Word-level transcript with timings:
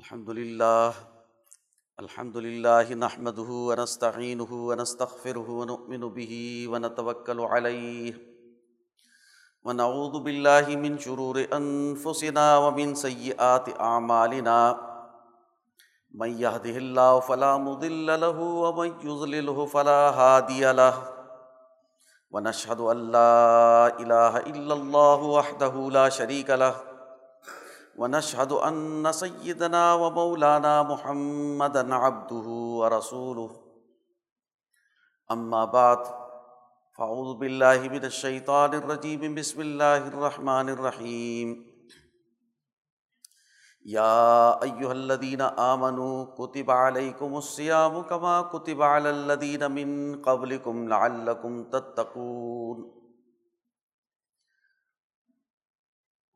الحمد 0.00 0.30
لله 0.30 0.92
الحمد 2.00 2.36
لله 2.36 2.94
نحمده 2.94 3.50
ونستعينه 3.68 4.52
ونستغفره 4.68 5.48
ونؤمن 5.60 6.02
به 6.16 6.32
ونتوكل 6.72 7.40
عليه. 7.40 8.14
ونعوذ 9.64 10.14
بالله 10.24 10.66
من 10.84 10.98
شرور 10.98 11.36
أنفسنا 11.52 12.46
ومن 12.58 12.94
سيئات 12.94 13.80
أعمالنا. 13.80 14.60
من 16.14 16.30
يهده 16.44 16.76
الله 16.84 17.20
فلا 17.20 17.56
مضل 17.56 18.20
له 18.20 18.38
ومن 18.40 18.90
يضلله 19.04 19.66
فلا 19.66 20.00
هادي 20.20 20.72
له. 20.72 20.94
ونشهد 22.30 22.80
أن 22.80 22.98
لا 23.12 23.36
إله 24.00 24.36
إلا 24.36 24.74
الله 24.74 25.18
وحده 25.22 25.74
لا 25.90 26.08
شريك 26.08 26.50
له. 26.50 26.89
ونشهد 28.00 28.52
ان 28.52 29.12
سيدنا 29.12 29.94
ومولانا 29.94 30.82
محمدا 30.82 31.94
عبده 31.94 32.46
ورسوله. 32.80 33.50
اما 35.30 35.64
بعد 35.64 35.98
فاعوذ 36.98 37.34
بالله 37.34 37.88
من 37.88 38.04
الشيطان 38.04 38.74
الرجيم. 38.74 39.34
بسم 39.34 39.60
الله 39.60 40.08
الرحمن 40.08 40.68
الرحيم. 40.68 41.48
يا 43.84 44.62
ايها 44.62 44.92
الذين 44.92 45.40
امنوا 45.42 46.24
كتب 46.24 46.70
عليكم 46.70 47.36
الصيام 47.36 48.02
كما 48.02 48.42
كتب 48.42 48.82
على 48.82 49.10
الذين 49.10 49.70
من 49.70 50.22
قبلكم 50.22 50.88
لعلكم 50.88 51.64
تتقون. 51.64 52.99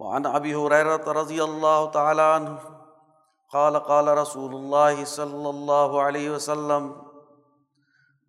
وعن 0.05 0.27
ابي 0.27 0.55
هريره 0.55 1.13
رضي 1.19 1.45
الله 1.45 1.91
تعالى 1.91 2.23
عنه 2.23 2.59
قال 3.53 3.77
قال 3.77 4.09
رسول 4.19 4.55
الله 4.55 5.05
صلى 5.05 5.49
الله 5.51 6.03
عليه 6.03 6.31
وسلم، 6.31 6.89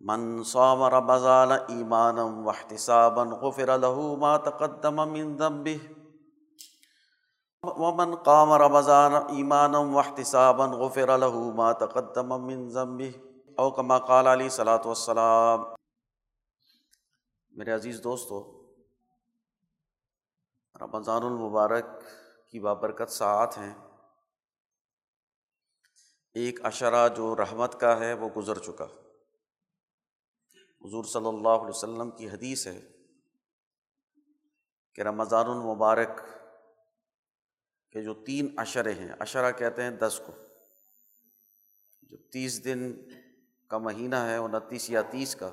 من 0.00 0.42
صام 0.42 0.82
رمضان 0.82 1.52
ايمانا 1.52 2.24
واحتسابا 2.46 3.22
غفر 3.42 3.76
له 3.76 4.16
ما 4.16 4.36
تقدم 4.36 5.04
من 5.12 5.36
ذنبه، 5.36 5.80
ومن 7.84 8.14
قام 8.14 8.52
رمضان 8.52 9.14
ايمانا 9.14 9.78
واحتسابا 9.78 10.64
غفر 10.64 11.16
له 11.16 11.34
ما 11.62 11.72
تقدم 11.72 12.36
من 12.40 12.68
ذنبه، 12.68 13.14
او 13.58 13.70
كما 13.70 13.98
قال 13.98 14.26
عليه 14.26 14.46
الصلاه 14.46 14.84
والسلام۔ 14.84 15.64
میرے 17.56 17.72
عزیز 17.72 18.04
دوستو 18.04 18.44
رمضان 20.80 21.22
المبارک 21.22 21.84
کی 22.48 22.60
بابرکت 22.60 23.10
ساعت 23.10 23.58
ہیں۔ 23.58 23.74
ایک 26.34 26.64
اشرا 26.64 27.08
جو 27.08 27.36
رحمت 27.36 27.80
کا 27.80 28.00
ہے 28.00 28.12
وہ 28.12 28.28
گزر 28.36 28.58
چکا۔ 28.58 28.84
حضور 30.84 31.04
صلی 31.04 31.26
اللہ 31.26 31.48
علیہ 31.48 31.68
وسلم 31.68 32.10
کی 32.10 32.28
حدیث 32.28 32.66
ہے 32.66 32.80
کہ 34.94 35.00
رمضان 35.00 35.46
المبارک 35.46 36.20
کے 37.90 38.02
جو 38.02 38.14
تین 38.14 38.54
اشرے 38.56 38.92
ہیں 38.92 39.12
اشرا 39.20 39.50
کہتے 39.50 39.82
ہیں 39.82 39.90
دس 39.90 40.20
کو۔ 40.26 40.32
جو 42.02 42.16
تیس 42.16 42.64
دن 42.64 42.94
کا 43.68 43.78
مہینہ 43.78 44.16
ہے، 44.16 44.36
انتیس 44.36 44.90
یا 44.90 45.02
تیس 45.02 45.36
کا 45.36 45.50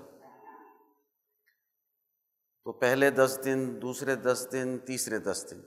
تو 2.64 2.72
پہلے 2.72 3.10
دس 3.10 3.40
دن، 3.46 3.82
دوسرے 3.82 4.16
دس 4.16 4.48
دن، 4.52 4.80
تیسرے 4.80 5.20
دس 5.20 5.46
دن۔ 5.52 5.62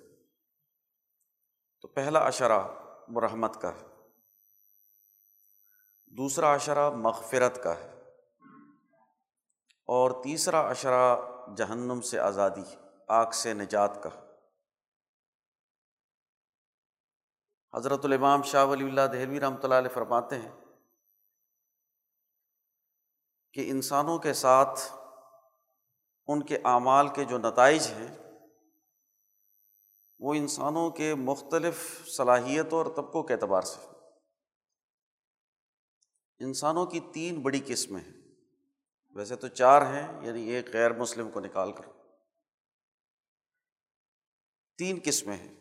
تو 1.81 1.89
پہلا 1.89 2.19
اشرا 2.19 2.67
مرحمت 3.09 3.61
کا 3.63 3.75
ہے۔ 3.75 3.87
دوسرا 6.07 6.53
اشرا 6.53 6.91
مغفرت 6.91 7.63
کا 7.63 7.79
ہے۔ 7.79 7.97
اور 9.87 10.25
تیسرا 10.25 10.61
اشرا 10.61 11.17
جہنم 11.57 12.01
سے 12.01 12.19
آزادی، 12.19 12.77
آگ 13.09 13.31
سے 13.31 13.55
نجات 13.55 14.03
کا۔ 14.03 14.11
حضرت 17.75 18.05
الامام 18.05 18.43
شاہ 18.43 18.65
ولی 18.65 18.85
اللہ 18.85 19.01
دہلوی 19.12 19.41
رحمۃ 19.41 19.61
اللہ 19.62 19.75
علیہ 19.75 19.95
فرماتے 19.95 20.39
ہیں 20.39 20.53
کہ 23.53 23.71
انسانوں 23.71 24.19
کے 24.19 24.33
ساتھ 24.33 24.81
ان 26.26 26.42
کے 26.42 26.59
اعمال 26.64 27.09
کے 27.09 27.25
جو 27.25 27.38
نتائج 27.38 27.87
ہیں، 27.87 28.16
وہ 30.19 30.34
انسانوں 30.34 30.91
کے 30.91 31.14
مختلف 31.14 32.06
صلاحیتوں 32.06 32.78
اور 32.78 32.87
طبقوں 32.97 33.22
کے 33.22 33.34
اعتبار 33.34 33.62
سے 33.62 33.87
انسانوں 36.38 36.87
کی 36.87 37.00
تین 37.00 37.41
بڑی 37.41 37.60
قسمیں 37.66 38.00
ہیں۔ 38.00 38.16
ویسے 39.10 39.37
تو 39.37 39.48
چار 39.48 39.82
ہیں 39.82 40.26
یعنی 40.26 40.42
ایک 40.42 40.72
غیر 40.72 40.92
مسلم 40.92 41.31
کو 41.31 41.41
نکال 41.41 41.72
کر۔ 41.72 41.84
تین 44.78 45.00
قسمیں 45.04 45.37
ہیں۔ 45.37 45.54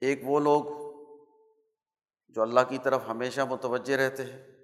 ایک 0.00 0.20
وہ 0.24 0.40
لوگ 0.40 0.64
جو 2.28 2.42
اللہ 2.42 2.60
کی 2.68 2.78
طرف 2.78 3.02
ہمیشہ 3.08 3.40
متوجہ 3.40 3.96
رہتے 3.96 4.24
ہیں۔ 4.24 4.59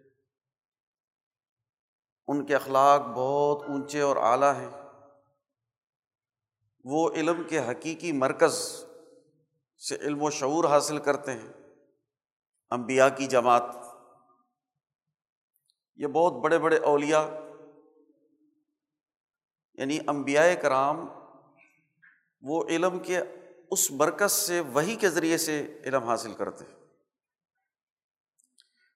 ان 2.28 2.47
کے 2.47 2.54
اخلاق 2.54 3.00
بہت 3.00 3.62
اونچے 3.69 4.00
اور 4.00 4.16
اعلیٰ 4.16 4.54
ہیں۔ 4.54 4.70
وہ 6.84 7.10
علم 7.10 7.42
کے 7.48 7.59
حقیقی 7.59 8.12
مرکز 8.12 8.84
سے 9.88 9.94
علم 9.94 10.22
و 10.22 10.31
شعور 10.31 10.65
حاصل 10.65 10.98
کرتے 10.98 11.32
ہیں۔ 11.32 11.53
امبیا 12.70 13.09
کی 13.09 13.26
جماعت۔ 13.26 13.62
یہ 15.97 16.06
بہت 16.06 16.32
بڑے 16.32 16.59
بڑے 16.59 16.78
اولیا 16.78 17.28
یعنی 19.75 19.98
امبیا 20.06 20.54
کرام، 20.54 21.09
وہ 22.41 22.65
علم 22.69 22.98
کے 22.98 23.19
اس 23.70 23.91
مرکز 23.91 24.32
سے، 24.32 24.60
وہی 24.60 24.97
کے 24.97 25.10
ذریعے 25.10 25.38
سے 25.38 25.78
علم 25.84 26.04
حاصل 26.04 26.34
کرتے 26.34 26.65
ہیں۔ 26.65 26.86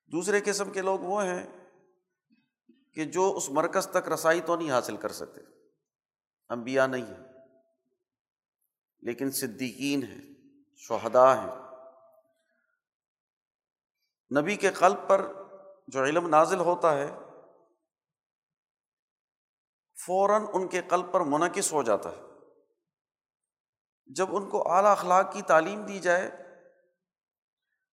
دوسرے 0.06 0.40
قسم 0.44 0.70
کے 0.70 0.82
لوگ 0.82 1.00
وہ 1.00 1.24
ہیں 1.24 1.59
کہ 2.94 3.04
جو 3.04 3.36
اس 3.36 3.50
مرکز 3.50 3.86
تک 3.86 4.08
رسائی 4.08 4.40
تو 4.40 4.56
نہیں 4.56 4.70
حاصل 4.70 4.96
کر 4.96 5.12
سکتے۔ 5.12 5.40
امبیا 6.48 6.86
نہیں 6.86 7.06
ہیں، 7.06 7.26
لیکن 9.00 9.30
صدیقین 9.30 10.02
ہیں 10.02 10.34
شہدا 10.76 11.42
ہیں۔ 11.42 11.50
نبی 14.40 14.56
کے 14.56 14.70
قلب 14.70 15.08
پر 15.08 15.32
جو 15.88 16.04
علم 16.04 16.28
نازل 16.28 16.58
ہوتا 16.58 16.96
ہے، 16.96 17.14
فوراً 20.06 20.42
ان 20.52 20.68
کے 20.68 20.82
قلب 20.82 21.12
پر 21.12 21.20
منعقد 21.20 21.72
ہو 21.72 21.82
جاتا 21.82 22.10
ہے۔ 22.10 22.22
جب 24.06 24.36
ان 24.36 24.50
کو 24.50 24.72
اعلیٰ 24.72 24.90
اخلاق 24.90 25.32
کی 25.32 25.42
تعلیم 25.42 25.86
دی 25.86 26.00
جائے 26.00 26.49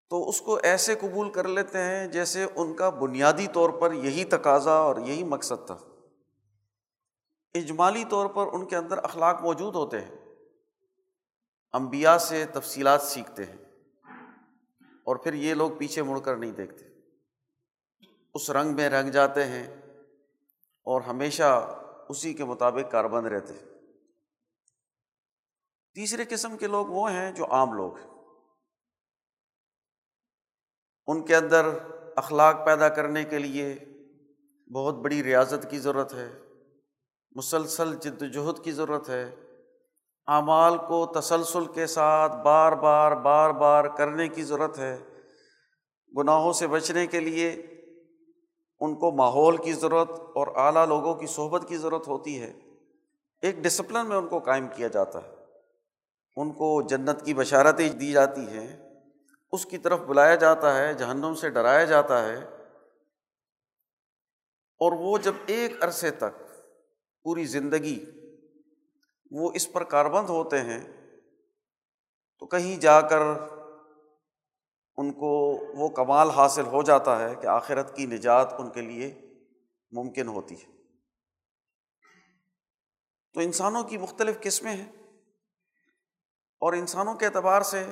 تو 0.10 0.30
اس 0.30 0.42
کو 0.42 0.60
ایسے 0.64 0.96
قبول 0.96 1.30
کر 1.30 1.48
لیتے 1.48 1.78
ہیں 1.78 2.08
جیسے 2.08 2.46
ان 2.56 2.76
کا 2.76 2.90
بنیادی 2.90 3.48
طور 3.54 3.70
پر 3.70 3.94
یہی 3.94 4.24
تقاضا 4.26 4.72
اور 4.72 4.96
یہی 4.96 5.24
مقصد 5.24 5.68
تھا۔ 5.68 5.78
اجمالی 7.54 8.04
طور 8.10 8.28
پر 8.28 8.48
ان 8.54 8.66
کے 8.66 8.76
اندر 8.76 8.98
اخلاق 8.98 9.42
موجود 9.42 9.76
ہوتے 9.76 10.02
ہیں۔ 10.02 10.16
امبیا 11.72 12.20
سے 12.20 12.46
تفصیلات 12.46 13.02
سیکھتے 13.02 13.44
ہیں 13.46 13.66
اور 15.04 15.16
پھر 15.16 15.34
یہ 15.34 15.54
لوگ 15.54 15.72
پیچھے 15.78 16.02
مڑ 16.02 16.20
کر 16.20 16.36
نہیں 16.36 16.52
دیکھتے۔ 16.52 16.86
اس 18.34 18.50
رنگ 18.50 18.76
میں 18.76 18.90
رنگ 18.90 19.10
جاتے 19.10 19.46
ہیں 19.46 19.68
اور 20.84 21.02
ہمیشہ 21.02 21.80
اسی 22.10 22.34
کے 22.34 22.46
مطابق 22.46 22.92
کاربند 22.92 23.28
رہتے 23.28 23.54
ہیں۔ 23.54 23.66
تیسرے 25.94 26.26
قسم 26.30 26.58
کے 26.58 26.68
لوگ 26.68 26.88
وہ 26.88 27.12
ہیں 27.12 27.32
جو 27.32 27.46
عام 27.52 27.74
لوگ 27.74 27.98
ہیں۔ 27.98 28.17
ان 31.08 31.26
کے 31.26 31.36
اندر 31.36 31.70
اخلاق 32.16 32.66
پیدا 32.66 32.90
کرنے 32.90 33.24
کے 33.24 33.40
لیے 33.40 33.76
بہت 34.74 34.96
بڑی 34.96 35.24
ریاضت 35.24 35.68
کی 35.70 35.80
ضرورت 35.80 36.14
ہے، 36.14 36.30
مسلسل 37.32 37.96
جد 37.96 38.22
وجہد 38.22 38.64
کی 38.64 38.72
ضرورت 38.72 39.10
ہے۔ 39.10 39.36
اعمال 40.28 40.78
کو 40.78 41.06
تسلسل 41.06 41.66
کے 41.66 41.88
ساتھ 41.88 42.36
بار 42.44 42.72
بار 42.72 43.12
بار 43.12 43.50
بار 43.50 43.84
کرنے 43.86 44.28
کی 44.28 44.44
ضرورت 44.44 44.80
ہے۔ 44.80 44.98
گناہوں 46.18 46.54
سے 46.54 46.68
بچنے 46.68 47.08
کے 47.08 47.20
لیے 47.20 47.50
ان 48.80 48.96
کو 48.96 49.12
ماحول 49.12 49.58
کی 49.58 49.74
ضرورت 49.74 50.10
اور 50.12 50.48
اعلیٰ 50.56 50.86
لوگوں 50.86 51.16
کی 51.16 51.28
صحبت 51.28 51.68
کی 51.68 51.78
ضرورت 51.78 52.08
ہوتی 52.08 52.42
ہے۔ 52.42 52.54
ایک 53.42 53.56
ڈسپلن 53.56 54.08
میں 54.08 54.18
ان 54.18 54.28
کو 54.28 54.40
قائم 54.40 54.68
کیا 54.76 54.88
جاتا 54.88 55.24
ہے۔ 55.24 55.34
ان 56.36 56.52
کو 56.52 56.82
جنت 56.82 57.26
کی 57.26 57.34
بشارتیں 57.34 57.90
دی 57.90 58.12
جاتی 58.12 58.42
ہیں۔ 58.42 58.87
اس 59.52 59.66
کی 59.66 59.78
طرف 59.78 60.00
بلایا 60.00 60.36
جاتا 60.36 60.78
ہے، 60.78 60.94
جہنم 60.94 61.34
سے 61.34 61.50
ڈرایا 61.50 61.84
جاتا 61.84 62.26
ہے۔ 62.26 62.36
اور 64.80 64.92
وہ 64.92 65.18
جب 65.18 65.34
ایک 65.46 65.84
عرصے 65.84 66.12
تک 66.12 66.40
پوری 67.24 67.46
زندگی 67.46 68.06
وہ 69.32 69.52
اس 69.54 69.72
پر 69.72 69.84
کاربند 69.84 70.30
ہوتے 70.30 70.62
ہیں، 70.62 71.08
تو 72.40 72.46
کہیں 72.46 72.78
جا 72.78 73.02
کر 73.02 73.20
ان 74.98 75.14
کو 75.14 75.60
وہ 75.78 75.88
کمال 75.88 76.30
حاصل 76.30 76.66
ہو 76.66 76.84
جاتا 76.84 77.30
ہے 77.30 77.36
کہ 77.36 77.48
آخرت 77.48 77.96
کی 77.96 78.06
نجات 78.06 78.54
ان 78.54 78.70
کے 78.70 78.82
لیے 78.82 79.34
ممکن 79.92 80.28
ہوتی 80.28 80.62
ہے۔ 80.62 80.68
تو 83.34 83.40
انسانوں 83.40 83.84
کی 83.84 83.98
مختلف 83.98 84.42
قسمیں 84.42 84.74
ہیں۔ 84.74 84.92
اور 86.60 86.74
انسانوں 86.74 87.14
کے 87.14 87.26
اعتبار 87.26 87.62
سے 87.62 87.88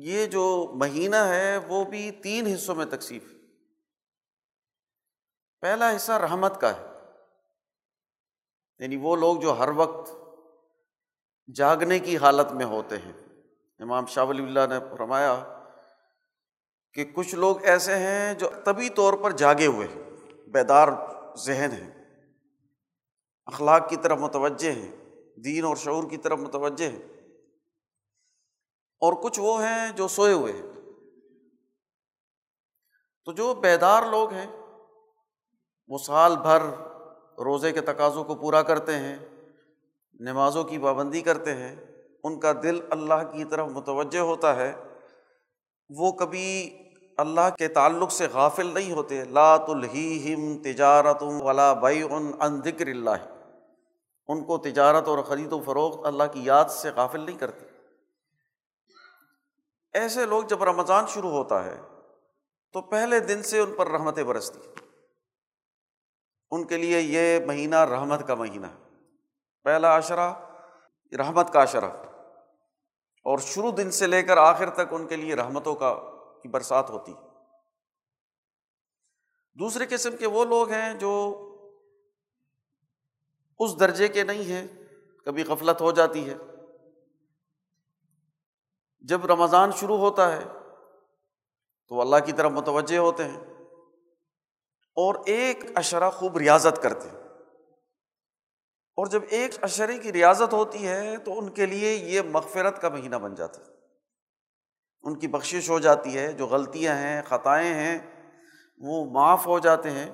یہ 0.00 0.26
جو 0.26 0.72
مہینہ 0.74 1.16
ہے 1.16 1.56
وہ 1.56 1.84
بھی 1.84 2.10
تین 2.10 2.46
حصوں 2.46 2.74
میں 2.74 2.86
تقسیم 2.86 3.18
پہلا 5.60 5.96
حصہ 5.96 6.12
رحمت 6.12 6.60
کا 6.60 6.76
ہے۔ 6.76 6.86
یعنی 8.78 8.96
وہ 8.96 9.16
لوگ 9.16 9.40
جو 9.40 9.58
ہر 9.58 9.68
وقت 9.76 10.10
جاگنے 11.54 11.98
کی 11.98 12.16
حالت 12.16 12.52
میں 12.52 12.66
ہوتے 12.66 12.96
ہیں۔ 12.98 13.12
امام 13.78 14.06
شاہ 14.06 14.24
ولی 14.24 14.42
اللہ 14.42 14.60
نے 14.68 14.74
فرمایا 14.90 15.44
کہ 16.92 17.04
کچھ 17.14 17.34
لوگ 17.34 17.64
ایسے 17.64 17.94
ہیں 17.94 18.34
جو 18.34 18.50
طبی 18.64 18.88
طور 18.88 19.14
پر 19.14 19.30
جاگے 19.30 19.66
ہوئے 19.66 19.86
ہیں، 19.86 20.10
بیدار 20.46 20.88
ذہن 21.36 21.70
ہیں، 21.72 22.22
اخلاق 23.46 23.88
کی 23.88 23.96
طرف 23.96 24.18
متوجہ 24.18 24.72
ہیں، 24.72 24.96
دین 25.36 25.64
اور 25.64 25.76
شعور 25.76 26.10
کی 26.10 26.16
طرف 26.16 26.38
متوجہ 26.38 26.88
ہیں۔ 26.88 27.13
اور 29.04 29.12
کچھ 29.12 29.40
وہ 29.40 29.62
ہیں 29.62 29.92
جو 29.92 30.08
سوئے 30.08 30.32
ہوئے 30.32 30.52
ہیں۔ 30.52 30.62
تو 33.24 33.32
جو 33.32 33.54
بیدار 33.54 34.02
لوگ 34.10 34.32
ہیں، 34.32 34.46
وہ 35.88 35.98
سال 35.98 36.36
بھر 36.36 36.62
روزے 37.44 37.72
کے 37.72 37.80
تقاضوں 37.80 38.24
کو 38.24 38.34
پورا 38.34 38.62
کرتے 38.62 38.92
ہیں، 38.92 39.16
نمازوں 40.20 40.64
کی 40.64 40.78
پابندی 40.78 41.20
کرتے 41.20 41.54
ہیں، 41.54 41.76
ان 42.24 42.40
کا 42.40 42.52
دل 42.62 42.80
اللہ 42.90 43.32
کی 43.32 43.44
طرف 43.44 43.68
متوجہ 43.68 44.18
ہوتا 44.18 44.56
ہے۔ 44.56 44.72
وہ 45.88 46.12
کبھی 46.12 46.78
اللہ 47.16 47.56
کے 47.58 47.68
تعلق 47.68 48.12
سے 48.12 48.26
غافل 48.32 48.66
نہیں 48.66 48.92
ہوتے۔ 48.92 49.24
لات 49.24 49.68
الہم 49.68 50.62
تجارت 50.62 51.22
ولا 51.22 51.74
ان 52.40 52.60
ذکر 52.64 52.86
اللہ۔ 52.86 53.50
ان 54.28 54.44
کو 54.44 54.58
تجارت 54.58 55.08
اور 55.08 55.18
خرید 55.18 55.52
و 55.52 55.60
فروخت 55.60 56.06
اللہ 56.06 56.22
کی 56.32 56.40
یاد 56.44 56.64
سے 56.64 56.90
غافل 56.90 57.20
نہیں 57.20 57.38
کرتے۔ 57.38 57.73
ایسے 59.94 60.26
لوگ 60.26 60.44
جب 60.44 60.64
رمضان 60.64 61.06
شروع 61.06 61.30
ہوتا 61.30 61.64
ہے، 61.64 61.80
تو 62.72 62.80
پہلے 62.80 63.20
دن 63.20 63.42
سے 63.42 63.58
ان 63.58 63.74
پر 63.74 63.86
رحمتیں 63.86 64.24
برستی۔ 64.24 64.60
ان 66.50 66.66
کے 66.66 66.76
لیے 66.76 67.00
یہ 67.00 67.46
مہینہ 67.46 67.76
رحمت 67.76 68.26
کا 68.26 68.34
مہینہ 68.34 68.66
ہے۔ 68.66 69.00
پہلا 69.64 69.98
عشرہ، 69.98 70.34
رحمت 71.18 71.52
کا 71.52 71.62
عشرہ۔ 71.62 71.90
اور 73.24 73.38
شروع 73.38 73.70
دن 73.76 73.90
سے 73.90 74.06
لے 74.06 74.22
کر 74.22 74.36
آخر 74.36 74.70
تک 74.70 74.92
ان 74.92 75.06
کے 75.06 75.16
لیے 75.16 75.34
رحمتوں 75.34 75.74
کا 75.74 75.94
کی 76.42 76.48
برسات 76.48 76.90
ہوتی۔ 76.90 77.14
دوسرے 79.54 79.84
قسم 79.90 80.16
کے 80.16 80.26
وہ 80.26 80.44
لوگ 80.44 80.70
ہیں 80.70 80.94
جو 80.94 81.40
اس 83.58 83.80
درجے 83.80 84.08
کے 84.08 84.24
نہیں 84.24 84.44
ہیں، 84.44 84.66
کبھی 85.24 85.44
غفلت 85.44 85.80
ہو 85.80 85.92
جاتی 85.92 86.30
ہے۔ 86.30 86.34
جب 89.08 89.26
رمضان 89.26 89.70
شروع 89.72 89.96
ہوتا 89.96 90.36
ہے 90.36 90.44
تو 91.88 92.00
اللہ 92.00 92.16
کی 92.26 92.32
طرف 92.32 92.52
متوجہ 92.52 92.98
ہوتے 92.98 93.24
ہیں 93.24 93.40
اور 94.96 95.14
ایک 95.26 95.58
اشرا 95.74 96.10
خوب 96.10 96.36
ریاضت 96.36 96.82
کرتے 96.82 97.08
ہیں۔ 97.08 97.16
اور 98.96 99.06
جب 99.06 99.22
ایک 99.30 99.64
اشرے 99.64 99.98
کی 99.98 100.12
ریاضت 100.12 100.52
ہوتی 100.52 100.88
ہے 100.88 101.16
تو 101.16 101.38
ان 101.38 101.48
کے 101.48 101.66
لیے 101.66 101.92
یہ 101.94 102.20
مغفرت 102.20 102.80
کا 102.80 102.88
مہینہ 102.88 103.16
بن 103.16 103.34
جاتا 103.34 103.60
ہے۔ 103.60 103.70
ان 105.02 105.18
کی 105.18 105.28
بخشش 105.28 105.70
ہو 105.70 105.78
جاتی 105.78 106.18
ہے، 106.18 106.32
جو 106.32 106.46
غلطیاں 106.46 106.94
ہیں، 106.94 107.22
خطائیں 107.22 107.74
ہیں، 107.74 107.98
وہ 108.78 109.04
معاف 109.04 109.46
ہو 109.46 109.58
جاتے 109.58 109.90
ہیں 109.90 110.10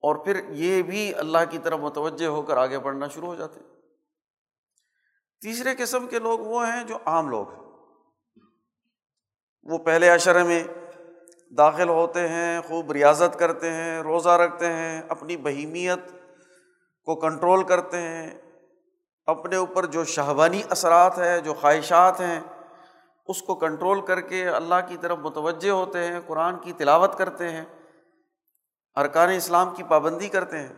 اور 0.00 0.24
پھر 0.24 0.48
یہ 0.48 0.82
بھی 0.82 1.14
اللہ 1.14 1.38
کی 1.50 1.58
طرف 1.58 1.78
متوجہ 1.78 2.26
ہو 2.26 2.42
کر 2.42 2.56
آگے 2.56 2.78
بڑھنا 2.78 3.08
شروع 3.08 3.28
ہو 3.28 3.34
جاتے 3.34 3.60
ہیں۔ 3.60 3.75
تیسرے 5.40 5.74
قسم 5.78 6.06
کے 6.06 6.18
لوگ 6.18 6.38
وہ 6.38 6.66
ہیں 6.66 6.84
جو 6.84 6.98
عام 7.04 7.28
لوگ 7.28 7.50
ہیں۔ 7.50 7.60
وہ 9.62 9.78
پہلے 9.78 10.10
اشرے 10.10 10.42
میں 10.42 10.64
داخل 11.58 11.88
ہوتے 11.88 12.28
ہیں، 12.28 12.60
خوب 12.60 12.92
ریاضت 12.92 13.38
کرتے 13.38 13.72
ہیں، 13.72 14.02
روزہ 14.02 14.28
رکھتے 14.28 14.66
ہیں، 14.66 15.02
اپنی 15.08 15.36
بہیمیت 15.36 15.98
کو 17.04 17.16
کنٹرول 17.16 17.64
کرتے 17.64 17.96
ہیں۔ 17.96 18.38
اپنے 19.26 19.56
اوپر 19.56 19.86
جو 19.86 20.04
شہبانی 20.04 20.62
اثرات 20.70 21.18
ہے 21.18 21.40
جو 21.40 21.54
خواہشات 21.54 22.20
ہیں، 22.20 22.40
اس 23.26 23.42
کو 23.42 23.54
کنٹرول 23.54 24.00
کر 24.06 24.20
کے 24.20 24.48
اللہ 24.48 24.74
کی 24.88 24.96
طرف 24.96 25.18
متوجہ 25.18 25.70
ہوتے 25.70 25.98
ہیں، 25.98 26.20
قرآن 26.26 26.58
کی 26.58 26.72
تلاوت 26.72 27.18
کرتے 27.18 27.48
ہیں، 27.48 27.64
ارکان 28.94 29.28
اسلام 29.28 29.74
کی 29.74 29.82
پابندی 29.82 30.28
کرتے 30.28 30.58
ہیں۔ 30.58 30.74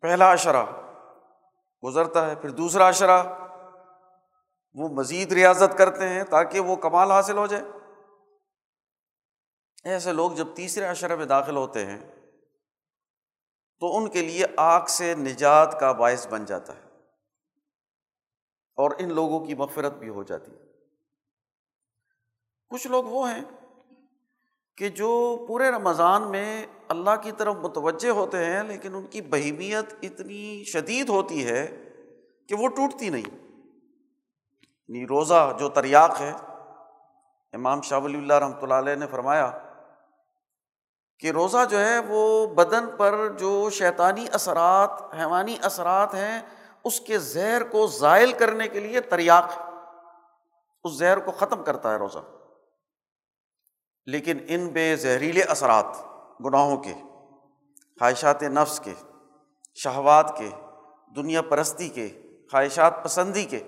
پہلا 0.00 0.30
اشرا 0.30 0.64
گزرتا 1.86 2.30
ہے، 2.30 2.36
پھر 2.36 2.50
دوسرا 2.50 2.86
اشرا 2.86 3.46
وہ 4.74 4.88
مزید 4.88 5.32
ریاضت 5.32 5.78
کرتے 5.78 6.08
ہیں 6.08 6.24
تاکہ 6.24 6.60
وہ 6.60 6.76
کمال 6.76 7.10
حاصل 7.10 7.36
ہو 7.36 7.46
جائے۔ 7.46 7.62
ایسے 9.84 10.12
لوگ 10.12 10.32
جب 10.32 10.46
تیسرے 10.54 10.86
اشرے 10.86 11.16
میں 11.16 11.26
داخل 11.26 11.56
ہوتے 11.56 11.86
ہیں، 11.86 11.98
تو 13.80 13.96
ان 13.96 14.10
کے 14.10 14.22
لیے 14.22 14.44
آگ 14.56 14.86
سے 14.86 15.14
نجات 15.14 15.80
کا 15.80 15.92
باعث 15.92 16.26
بن 16.26 16.44
جاتا 16.44 16.76
ہے۔ 16.76 16.82
اور 18.76 18.90
ان 18.98 19.14
لوگوں 19.14 19.46
کی 19.46 19.54
مغفرت 19.54 19.92
بھی 19.92 20.08
ہو 20.08 20.22
جاتی 20.22 20.52
ہے۔ 20.52 20.62
کچھ 22.68 22.86
لوگ 22.86 23.04
وہ 23.04 23.30
ہیں 23.30 23.44
کہ 24.76 24.88
جو 24.88 25.44
پورے 25.48 25.70
رمضان 25.70 26.30
میں 26.30 26.66
اللہ 26.88 27.10
کی 27.22 27.32
طرف 27.32 27.54
متوجہ 27.56 28.10
ہوتے 28.10 28.44
ہیں، 28.44 28.62
لیکن 28.62 28.94
ان 28.94 29.06
کی 29.06 29.20
بہیمیت 29.20 29.94
اتنی 30.02 30.64
شدید 30.64 31.08
ہوتی 31.08 31.46
ہے 31.46 31.84
کہ 32.48 32.54
وہ 32.54 32.68
ٹوٹتی 32.68 33.08
نہیں۔ 33.08 33.46
یعنی 34.88 35.06
روزہ 35.06 35.56
جو 35.58 35.68
تریاق 35.68 36.20
ہے، 36.20 36.32
امام 37.52 37.80
شاہ 37.80 37.98
ولی 37.98 38.18
اللہ 38.18 38.34
رحمۃ 38.34 38.62
اللہ 38.62 38.74
علیہ 38.74 38.94
نے 38.94 39.06
فرمایا 39.06 39.50
کہ 41.18 41.30
روزہ 41.30 41.58
جو 41.70 41.80
ہے 41.80 41.98
وہ 41.98 42.46
بدن 42.46 42.84
پر 42.96 43.28
جو 43.38 43.70
شیطانی 43.70 44.26
اثرات، 44.32 44.90
حیوانی 45.20 45.56
اثرات 45.62 46.14
ہیں، 46.14 46.42
اس 46.84 47.00
کے 47.00 47.18
زہر 47.18 47.64
کو 47.64 47.86
زائل 47.86 48.32
کرنے 48.32 48.68
کے 48.68 48.80
لیے 48.80 49.00
تریاق 49.00 49.50
اس 50.84 50.92
زہر 50.92 51.18
کو 51.18 51.30
ختم 51.30 51.64
کرتا 51.64 51.92
ہے 51.92 51.96
روزہ۔ 51.96 52.18
لیکن 54.06 54.38
ان 54.48 54.68
بے 54.68 54.96
زہریلے 54.96 55.42
اثرات، 55.42 55.86
گناہوں 56.44 56.76
کے، 56.76 56.92
خواہشات 58.00 58.42
نفس 58.42 58.80
کے، 58.80 58.94
شہوات 59.74 60.38
کے، 60.38 60.50
دنیا 61.16 61.42
پرستی 61.42 61.88
کے، 61.88 62.08
خواہشات 62.52 63.04
پسندی 63.04 63.44
کے، 63.44 63.62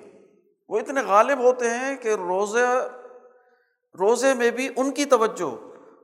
وہ 0.68 0.78
اتنے 0.78 1.00
غالب 1.00 1.38
ہوتے 1.38 1.70
ہیں 1.70 1.96
کہ 1.96 2.08
روزے 2.08 2.64
روزے 3.98 4.34
میں 4.34 4.50
بھی 4.50 4.68
ان 4.76 4.90
کی 4.90 5.04
توجہ 5.04 5.54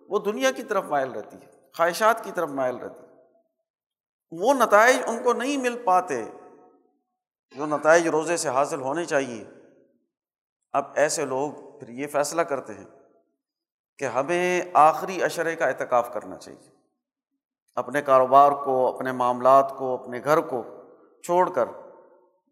وہ 0.08 0.18
دنیا 0.18 0.50
کی 0.50 0.62
طرف 0.62 0.84
مائل 0.84 1.10
رہتی 1.10 1.36
ہے، 1.36 1.46
خواہشات 1.76 2.24
کی 2.24 2.30
طرف 2.34 2.48
مائل 2.48 2.76
رہتی 2.76 3.00
ہے۔ 3.00 3.12
وہ 4.30 4.54
نتائج 4.54 4.96
ان 5.06 5.22
کو 5.22 5.32
نہیں 5.32 5.56
مل 5.56 5.82
پاتے 5.84 6.24
جو 7.56 7.66
نتائج 7.66 8.08
روزے 8.08 8.36
سے 8.36 8.48
حاصل 8.48 8.80
ہونے 8.80 9.04
چاہیے۔ 9.04 9.44
اب 10.72 10.84
ایسے 10.94 11.24
لوگ 11.24 11.78
پھر 11.78 11.88
یہ 11.88 12.06
فیصلہ 12.06 12.42
کرتے 12.42 12.74
ہیں 12.74 12.84
کہ 13.98 14.04
ہمیں 14.04 14.60
آخری 14.74 15.22
اشرے 15.22 15.56
کا 15.56 15.66
اعتکاف 15.66 16.12
کرنا 16.12 16.36
چاہیے۔ 16.36 16.70
اپنے 17.74 18.02
کاروبار 18.02 18.52
کو، 18.52 18.94
اپنے 18.94 19.12
معاملات 19.12 19.74
کو، 19.78 19.94
اپنے 19.94 20.20
گھر 20.24 20.40
کو 20.40 20.62
چھوڑ 21.22 21.52
کر، 21.52 21.64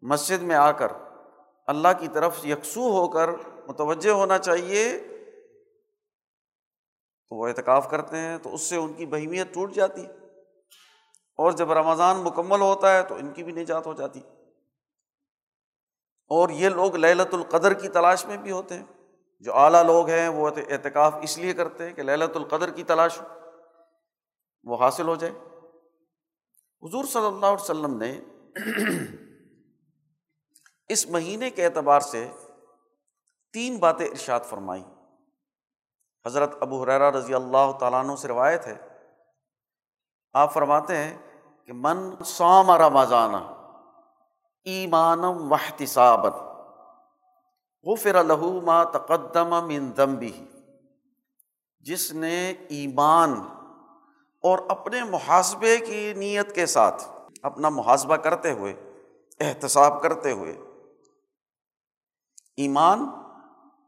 مسجد 0.01 0.41
میں 0.41 0.55
آ 0.55 0.71
کر، 0.71 0.91
اللہ 1.67 1.87
کی 1.99 2.07
طرف 2.07 2.45
یکسو 2.45 2.81
ہو 2.81 3.07
کر 3.07 3.29
متوجہ 3.67 4.09
ہونا 4.09 4.37
چاہیے۔ 4.37 4.99
تو 7.29 7.35
وہ 7.35 7.47
اعتکاف 7.47 7.89
کرتے 7.89 8.17
ہیں 8.17 8.37
تو 8.37 8.53
اس 8.53 8.61
سے 8.61 8.75
ان 8.75 8.93
کی 8.93 9.05
بہیمیت 9.05 9.53
ٹوٹ 9.53 9.73
جاتی 9.73 10.05
اور 11.37 11.51
جب 11.51 11.71
رمضان 11.71 12.17
مکمل 12.17 12.61
ہوتا 12.61 12.93
ہے 12.93 13.03
تو 13.03 13.15
ان 13.15 13.31
کی 13.31 13.43
بھی 13.43 13.53
نجات 13.53 13.85
ہو 13.85 13.93
جاتی 13.93 14.19
اور 16.27 16.49
یہ 16.49 16.69
لوگ 16.69 16.95
للت 16.95 17.33
القدر 17.33 17.73
کی 17.73 17.87
تلاش 17.87 18.25
میں 18.25 18.37
بھی 18.37 18.51
ہوتے 18.51 18.75
ہیں۔ 18.75 19.02
جو 19.43 19.55
اعلیٰ 19.55 19.83
لوگ 19.83 20.09
ہیں 20.09 20.27
وہ 20.27 20.49
اعتکاف 20.57 21.15
اس 21.21 21.37
لیے 21.37 21.53
کرتے 21.53 21.85
ہیں 21.85 21.93
کہ 21.93 22.03
للت 22.03 22.35
القدر 22.35 22.69
کی 22.69 22.83
تلاش 22.83 23.19
وہ 24.63 24.83
حاصل 24.83 25.07
ہو 25.07 25.15
جائے۔ 25.15 25.33
حضور 26.83 27.05
صلی 27.05 27.25
اللہ 27.25 27.45
علیہ 27.45 27.61
وسلم 27.61 27.97
نے 27.97 28.21
اس 30.87 31.07
مہینے 31.07 31.49
کے 31.49 31.65
اعتبار 31.65 31.99
سے 31.99 32.31
تین 33.53 33.77
باتیں 33.77 34.05
ارشاد 34.05 34.39
فرمائی 34.39 34.83
حضرت 36.25 36.51
ابو 36.61 36.83
حرا 36.83 37.11
رضی 37.11 37.33
اللہ 37.33 37.71
تعالیٰ 37.79 37.99
عنہ 37.99 38.15
سے 38.15 38.27
روایت 38.27 38.67
ہے۔ 38.67 38.77
آپ 40.33 40.53
فرماتے 40.53 40.97
ہیں 40.97 41.17
کہ 41.65 41.73
من 41.73 42.23
سوم 42.25 42.71
رمضان 42.71 43.35
ایمانم 44.63 45.51
وحت 45.51 45.83
غفر 47.85 48.15
الح 48.15 48.43
ما 48.63 48.83
تقدم 48.83 49.67
من 49.67 49.91
ذنبی 49.97 50.45
جس 51.79 52.11
نے 52.13 52.53
ایمان 52.69 53.33
اور 54.43 54.59
اپنے 54.69 55.03
محاسبے 55.03 55.77
کی 55.77 56.13
نیت 56.13 56.55
کے 56.55 56.65
ساتھ 56.65 57.03
اپنا 57.43 57.69
محاسبہ 57.69 58.15
کرتے 58.15 58.51
ہوئے، 58.51 58.73
احتساب 59.39 60.01
کرتے 60.01 60.31
ہوئے، 60.31 60.53
ایمان 62.57 62.99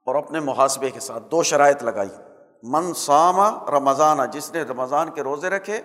اور 0.05 0.15
اپنے 0.15 0.39
محاسبے 0.39 0.89
کے 0.91 0.99
ساتھ 0.99 1.23
دو 1.31 1.43
شرائط 1.43 1.83
لگائی۔ 1.83 2.09
من 2.63 2.93
سامہ 2.93 3.69
رمضان، 3.69 4.19
جس 4.31 4.51
نے 4.53 4.61
رمضان 4.61 5.09
کے 5.09 5.23
روزے 5.23 5.49
رکھے 5.49 5.81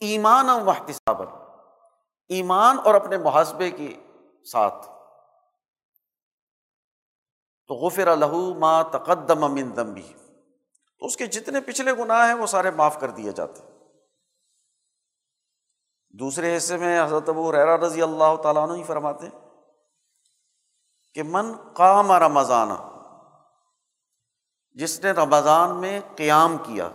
ایمان 0.00 0.50
و 0.50 0.70
احتساب 0.70 1.22
ایمان 2.28 2.76
اور 2.84 2.94
اپنے 2.94 3.18
محاسبے 3.18 3.70
کے 3.70 3.94
ساتھ۔ 4.52 4.97
تو 7.68 7.74
غفر 7.74 8.16
لہو 8.16 8.42
ما 8.58 8.82
تقدم 8.92 9.52
من 9.54 9.76
دمبی 9.76 10.02
تو 10.98 11.06
اس 11.06 11.16
کے 11.16 11.26
جتنے 11.26 11.60
پچھلے 11.60 11.92
گناہ 11.98 12.26
ہیں 12.26 12.34
وہ 12.34 12.46
سارے 12.46 12.70
معاف 12.70 13.00
کر 13.00 13.10
دیے 13.10 13.32
جاتے 13.32 13.62
دوسرے 16.14 16.56
حصے 16.56 16.76
میں 16.76 17.00
حضرت 17.02 17.28
ابو 17.28 17.50
ریرا 17.52 17.76
رضی 17.76 18.02
اللہ 18.02 18.36
تعالیٰ 18.42 18.62
عنہ 18.68 18.76
ہی 18.76 18.82
فرماتے 18.82 19.28
کہ 21.14 21.22
من 21.22 21.52
قام 21.74 22.12
رمضان، 22.12 22.70
جس 24.76 24.98
نے 25.04 25.10
رمضان 25.10 25.76
میں 25.80 26.00
قیام 26.16 26.56
کیا 26.66 26.88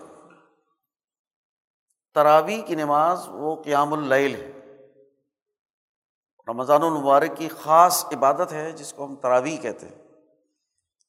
تراوی 2.15 2.62
کی 2.62 2.75
نماز 2.75 3.27
وہ 3.30 3.56
قیام 3.63 3.94
اللیل 3.94 4.36
ہے. 4.36 4.51
رمضان 6.48 6.84
المبارک 6.84 7.38
کی 7.38 7.48
خاص 7.62 8.06
عبادت 8.13 8.51
ہے 8.53 8.72
جس 8.72 8.94
کو 8.94 9.06
ہم 9.06 9.15
تراوی 9.15 9.56
کہتے 9.58 9.88
ہیں. 9.88 10.00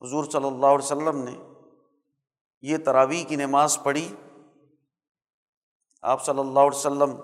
حضور 0.05 0.25
صلی 0.25 0.47
اللہ 0.47 0.67
علیہ 0.67 0.79
وسلم 0.79 1.19
نے 1.19 1.39
یہ 2.63 2.77
تراوی 2.77 3.25
کی 3.25 3.37
نماز 3.37 3.83
پڑھی۔ 3.83 4.15
آپ 6.03 6.25
صلی 6.25 6.39
اللہ 6.39 6.61
علیہ 6.61 6.79
وسلم 6.79 7.17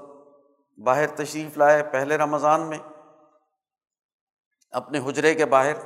باہر 0.85 1.07
تشریف 1.07 1.57
لائے 1.57 1.83
پہلے 1.83 2.17
رمضان 2.17 2.61
میں، 2.61 2.79
اپنے 4.71 4.99
حجرے 4.99 5.35
کے 5.35 5.45
باہر، 5.45 5.77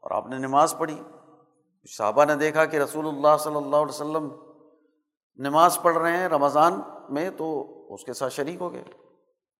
اور 0.00 0.10
آپ 0.10 0.26
نے 0.26 0.38
نماز 0.38 0.74
پڑھی۔ 0.78 1.02
صحابہ 1.90 2.24
نے 2.24 2.34
دیکھا 2.34 2.64
کہ 2.64 2.76
رسول 2.76 3.08
اللہ 3.08 3.36
صلی 3.40 3.56
اللہ 3.56 3.76
علیہ 3.76 3.94
وسلم 3.94 4.28
نماز 5.36 5.78
پڑھ 5.82 5.98
رہے 5.98 6.16
ہیں 6.16 6.28
رمضان 6.28 6.80
میں 7.08 7.30
تو 7.30 7.48
اس 7.94 8.04
کے 8.04 8.12
ساتھ 8.12 8.32
شریک 8.32 8.60
ہو 8.60 8.72
گئے، 8.72 8.84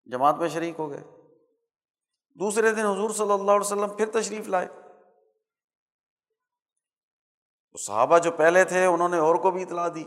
جماعت 0.07 0.39
میں 0.39 0.49
شریک 0.49 0.75
ہو 0.79 0.91
گئے۔ 0.91 1.03
دوسرے 2.35 2.73
دن 2.73 2.87
حضور 2.87 3.11
صلی 3.11 3.33
اللہ 3.33 3.51
علیہ 3.51 3.61
وسلم 3.61 3.89
پھر 3.89 4.11
تشریف 4.11 4.49
لائے۔ 4.49 4.69
صحابہ 7.87 8.19
جو 8.19 8.31
پہلے 8.31 8.65
تھے، 8.65 8.85
انہوں 8.85 9.09
نے 9.09 9.19
اور 9.19 9.35
کو 9.35 9.51
بھی 9.51 9.63
اطلاع 9.63 9.89
دی 9.95 10.05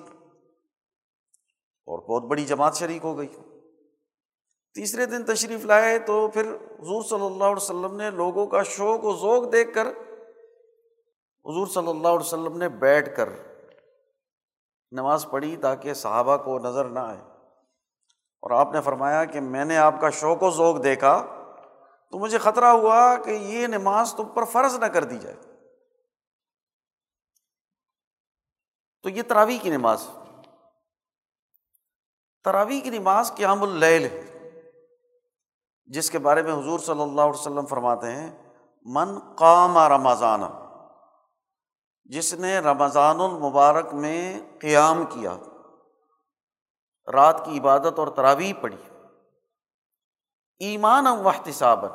اور 1.88 2.00
بہت 2.00 2.24
بڑی 2.24 2.46
جماعت 2.46 2.76
شریک 2.76 3.04
ہو 3.04 3.18
گئی۔ 3.18 3.28
تیسرے 4.74 5.06
دن 5.06 5.26
تشریف 5.26 5.66
لائے 5.66 6.00
تو 6.00 6.28
پھر 6.28 6.56
حضور 6.56 7.04
صلی 7.04 7.26
اللہ 7.26 7.44
علیہ 7.44 7.56
وسلم 7.56 7.96
نے 7.96 8.10
لوگوں 8.10 8.48
کا 8.48 8.64
شوق 8.64 9.06
و 9.06 9.16
ذوق 9.16 9.52
دیکھ 9.52 9.74
کر 9.74 9.88
حضور 11.46 11.68
صلی 11.68 11.90
اللہ 11.90 12.08
علیہ 12.08 12.20
وسلم 12.20 12.58
نے 12.58 12.70
بیٹھ 12.70 13.16
کر 13.16 13.30
نماز 14.92 15.26
پڑھی 15.32 15.58
تاکہ 15.58 15.94
صحابہ 15.94 16.38
کو 16.38 16.60
نظر 16.60 16.86
نہ 16.86 17.00
آئے۔ 17.00 17.20
اور 18.42 18.52
آپ 18.52 18.74
نے 18.74 18.82
فرمایا 18.82 19.26
کہ 19.26 19.40
میں 19.40 19.66
نے 19.66 19.78
آپ 19.78 19.94
کا 20.02 20.10
شوق 20.10 20.44
و 20.44 20.50
ذوق 20.50 20.84
دیکھا 20.84 21.26
تو 22.12 22.20
مجھے 22.20 22.38
خطرہ 22.38 22.66
ہوا 22.66 23.16
کہ 23.16 23.32
یہ 23.32 23.68
نماز 23.68 24.14
تم 24.14 24.26
پر 24.26 24.44
فرض 24.44 24.76
نہ 24.76 24.86
کر 24.86 25.04
دی 25.04 25.18
جائے۔ 25.18 25.36
تو 29.04 29.10
یہ 29.10 29.24
تراوی 29.24 29.58
کی 29.58 29.70
نماز۔ 29.70 30.08
تراوی 32.44 32.82
کی 32.82 32.90
نماز 32.90 33.32
قیام 33.36 33.64
اللیل 33.64 34.06
ہے، 34.06 34.22
جس 35.86 36.12
کے 36.12 36.20
بارے 36.20 36.44
میں 36.44 36.54
حضور 36.54 36.80
صلی 36.80 37.02
اللہ 37.02 37.22
علیہ 37.22 37.40
وسلم 37.40 37.66
فرماتے 37.66 38.12
ہیں، 38.12 38.54
من 38.86 39.20
قام 39.36 39.78
رمضان 39.78 40.42
جس 42.06 42.34
نے 42.34 42.60
رمضان 42.60 43.22
المبارک 43.22 43.94
میں 43.94 44.40
قیام 44.60 45.06
کیا، 45.06 45.38
رات 47.14 47.46
کی 47.46 47.60
عبادت 47.60 48.00
اور 48.00 48.08
تراویح 48.08 48.54
پڑھی۔ 48.62 48.78
ایمان 50.62 51.08
و 51.08 51.28
احتساب 51.28 51.86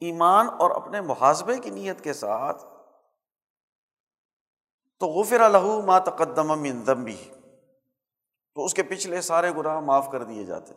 ایمان 0.00 0.48
اور 0.58 0.70
اپنے 0.70 1.00
محاسبے 1.00 1.58
کی 1.58 1.70
نیت 1.70 2.04
کے 2.04 2.12
ساتھ 2.12 2.64
تو 5.00 5.06
غفر 5.06 5.40
الح 5.40 5.66
ما 5.86 5.98
تقدم 6.06 6.48
من 6.60 6.82
ذنبی 6.86 7.16
تو 8.56 8.64
اس 8.64 8.74
کے 8.74 8.82
پچھلے 8.82 9.20
سارے 9.20 9.50
گناہ 9.56 9.80
معاف 9.80 10.08
کر 10.12 10.22
دیے 10.24 10.44
جاتے 10.44 10.74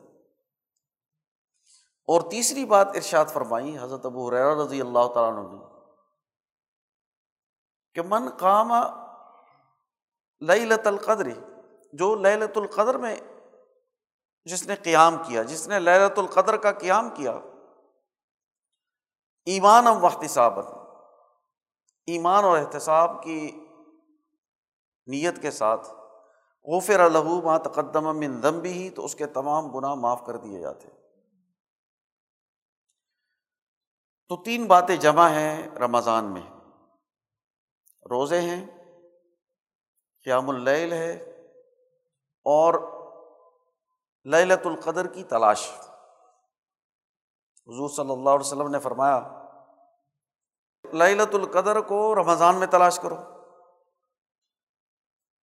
اور 2.08 2.22
تیسری 2.32 2.66
بات 2.66 2.88
ارشاد 2.96 3.26
فرمائی 3.34 3.78
حضرت 3.78 4.06
ابو 4.06 4.30
رضی 4.32 4.82
اللہ 4.82 5.08
تعالیٰ 5.14 5.38
عنہ 5.38 5.48
نے، 5.52 5.58
کہ 7.96 8.02
من 8.02 8.30
قام 8.30 8.72
لت 10.42 10.88
القدر، 10.88 11.28
جو 11.94 12.16
لت 12.16 12.58
القدر 12.58 12.98
میں 12.98 13.16
جس 14.48 14.66
نے 14.68 14.76
قیام 14.76 15.18
کیا، 15.28 15.44
جس 15.44 15.68
نے 15.68 15.80
للت 15.80 16.20
القدر 16.20 16.58
کا 16.58 16.72
قیام 16.72 17.10
کیا 17.16 17.32
ایمان 19.48 19.88
ام 19.88 20.06
احتساب 20.06 20.60
ایمان 22.08 22.44
اور 22.44 22.58
احتساب 22.58 23.22
کی 23.24 23.63
نیت 25.08 25.42
کے 25.42 25.52
ساتھ۔ 25.52 25.90
غفر 26.64 27.00
الحو 27.00 27.42
ما 27.42 27.58
تقدم 27.58 28.18
من 28.18 28.42
ذنبی 28.42 28.72
ہی 28.72 28.90
تو 28.90 29.06
اس 29.06 29.16
کے 29.16 29.26
تمام 29.28 29.68
گناہ 29.68 29.94
معاف 29.94 30.26
کر 30.26 30.38
دیے 30.38 30.60
جاتے۔ 30.60 30.88
تو 34.28 34.44
تین 34.44 34.66
باتیں 34.66 34.96
جمع 34.96 35.30
ہیں 35.30 35.70
رمضان 35.70 36.26
میں۔ 36.26 36.42
روزے 38.10 38.42
ہیں، 38.42 38.66
قیام 40.24 40.50
اللیل 40.50 40.94
ہے، 40.94 41.14
اور 42.46 42.74
للت 44.26 44.68
القدر 44.68 45.08
کی 45.08 45.24
تلاش۔ 45.24 45.70
حضور 47.68 47.90
صلی 47.90 48.12
اللہ 48.12 48.30
علیہ 48.30 48.46
وسلم 48.46 48.68
نے 48.68 48.80
فرمایا 48.80 49.44
للت 50.94 51.36
القدر 51.36 51.82
کو 51.82 52.16
رمضان 52.16 52.56
میں 52.56 52.68
تلاش 52.68 53.00
کرو۔ 53.00 53.33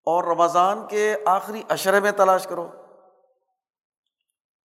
اور 0.09 0.25
رمضان 0.25 0.87
کے 0.87 1.17
آخری 1.27 1.63
اشرے 1.69 2.01
میں 2.01 2.13
تلاش 2.13 2.47
کرو۔ 2.47 2.71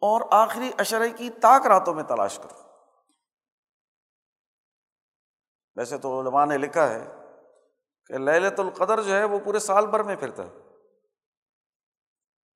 اور 0.01 0.21
آخری 0.31 0.71
اشرے 0.77 1.09
کی 1.09 1.29
طاق 1.29 1.67
راتوں 1.67 1.93
میں 1.93 2.03
تلاش 2.03 2.37
کرو۔ 2.37 2.61
ویسے 5.75 5.97
تو 5.97 6.21
علماء 6.21 6.45
نے 6.45 6.57
لکھا 6.57 6.89
ہے 6.89 7.11
کہ 8.05 8.13
للت 8.13 8.59
القدر 8.59 9.01
جو 9.01 9.15
ہے 9.15 9.23
وہ 9.23 9.39
پورے 9.39 9.59
سال 9.59 9.87
بھر 9.87 10.03
میں 10.03 10.15
پھرتا 10.15 10.43
ہے۔ 10.43 10.53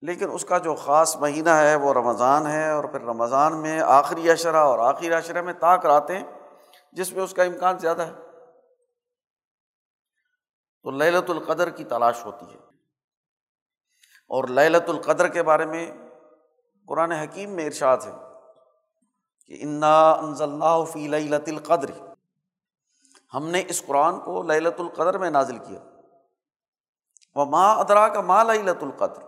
لیکن 0.02 0.32
اس 0.32 0.46
کا 0.46 0.58
جو 0.58 0.76
خاص 0.76 1.16
مہینہ 1.16 1.50
ہے 1.50 1.76
وہ 1.76 1.94
رمضان 1.94 2.48
ہے 2.48 2.72
اور 2.72 2.84
پھر 2.84 3.02
رمضان 3.02 3.62
میں 3.62 3.80
آخری 3.80 4.32
اشرا 4.32 4.62
اور 4.62 4.80
آخری 4.80 5.14
اشرے 5.14 5.42
میں 5.42 5.54
طاق 5.54 5.86
راتیں 5.86 6.24
جس 6.92 7.14
میں 7.14 7.24
اس 7.24 7.34
کا 7.34 7.44
امکان 7.44 7.80
زیادہ 7.80 8.02
ہے۔ 8.02 8.14
تو 10.84 10.92
للت 10.92 11.30
القدر 11.30 11.70
کی 11.70 11.84
تلاش 11.84 12.26
ہوتی 12.26 12.46
ہے۔ 12.54 12.77
اور 14.28 14.44
للت 14.48 14.90
القدر 14.90 15.28
کے 15.28 15.44
بارے 15.44 15.66
میں 15.66 15.92
قرآن 16.88 17.12
حکیم 17.12 17.50
میں 17.50 17.66
ارشاد 17.66 17.98
ہے 17.98 18.12
کہ 19.46 19.58
انا 19.64 20.12
انضل 20.12 20.60
فی 20.94 21.08
لت 21.08 21.50
القدر۔ 21.50 21.92
ہم 23.34 23.48
نے 23.48 23.64
اس 23.68 23.86
قرآن 23.86 24.20
کو 24.20 24.44
للت 24.44 24.80
القدر 24.80 25.18
میں 25.18 25.30
نازل 25.30 25.58
کیا۔ 25.58 25.80
وہ 27.36 27.46
ماں 27.46 27.76
ادرا 27.76 28.08
کا 28.08 28.22
ماں 28.22 28.44
لت 28.44 28.84
القدر۔ 28.84 29.24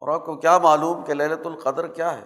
اور 0.00 0.08
آپ 0.08 0.26
کو 0.26 0.36
کیا 0.36 0.58
معلوم 0.58 1.04
کہ 1.04 1.14
للت 1.14 1.46
القدر 1.46 1.86
کیا 1.86 2.18
ہے؟ 2.18 2.24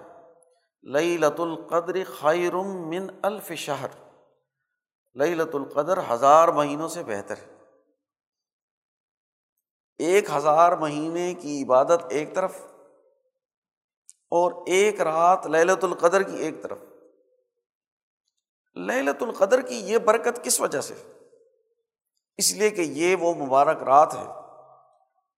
لئی 0.83 1.17
لت 1.17 1.41
القدر 1.41 1.97
خیرم 2.21 2.89
من 2.89 3.07
الف 3.23 3.53
شہر۔ 3.53 3.87
لئی 5.15 5.35
لت 5.35 5.55
القدر 5.55 5.99
ہزار 6.11 6.49
مہینوں 6.49 6.89
سے 6.89 7.03
بہتر 7.05 7.35
ہے۔ 7.37 7.52
ایک 10.05 10.31
ہزار 10.31 10.73
مہینے 10.73 11.35
کی 11.35 11.63
عبادت 11.63 12.07
ایک 12.09 12.35
طرف 12.35 12.57
اور 14.31 14.53
ایک 14.67 15.01
رات 15.01 15.47
للت 15.47 15.85
القدر 15.85 16.23
کی 16.23 16.37
ایک 16.37 16.63
طرف۔ 16.63 16.79
للت 18.77 19.23
القدر 19.23 19.61
کی 19.61 19.75
یہ 19.75 19.99
برکت 19.99 20.45
کس 20.45 20.61
وجہ 20.61 20.81
سے؟ 20.81 20.95
اس 22.37 22.53
لیے 22.53 22.71
کہ 22.71 22.81
یہ 22.81 23.17
وہ 23.17 23.35
مبارک 23.35 23.83
رات 23.83 24.15
ہے 24.15 24.25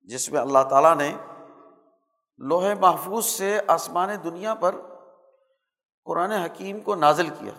جس 0.02 0.32
میں 0.32 0.40
اللہ 0.40 0.58
تعالیٰ 0.70 0.96
نے 0.96 1.16
لوہے 2.38 2.74
محفوظ 2.74 3.26
سے 3.26 3.60
آسمان 3.66 4.08
دنیا 4.24 4.54
پر 4.54 4.74
قرآن 6.04 6.30
حکیم 6.30 6.80
کو 6.80 6.94
نازل 6.94 7.28
کیا۔ 7.28 7.52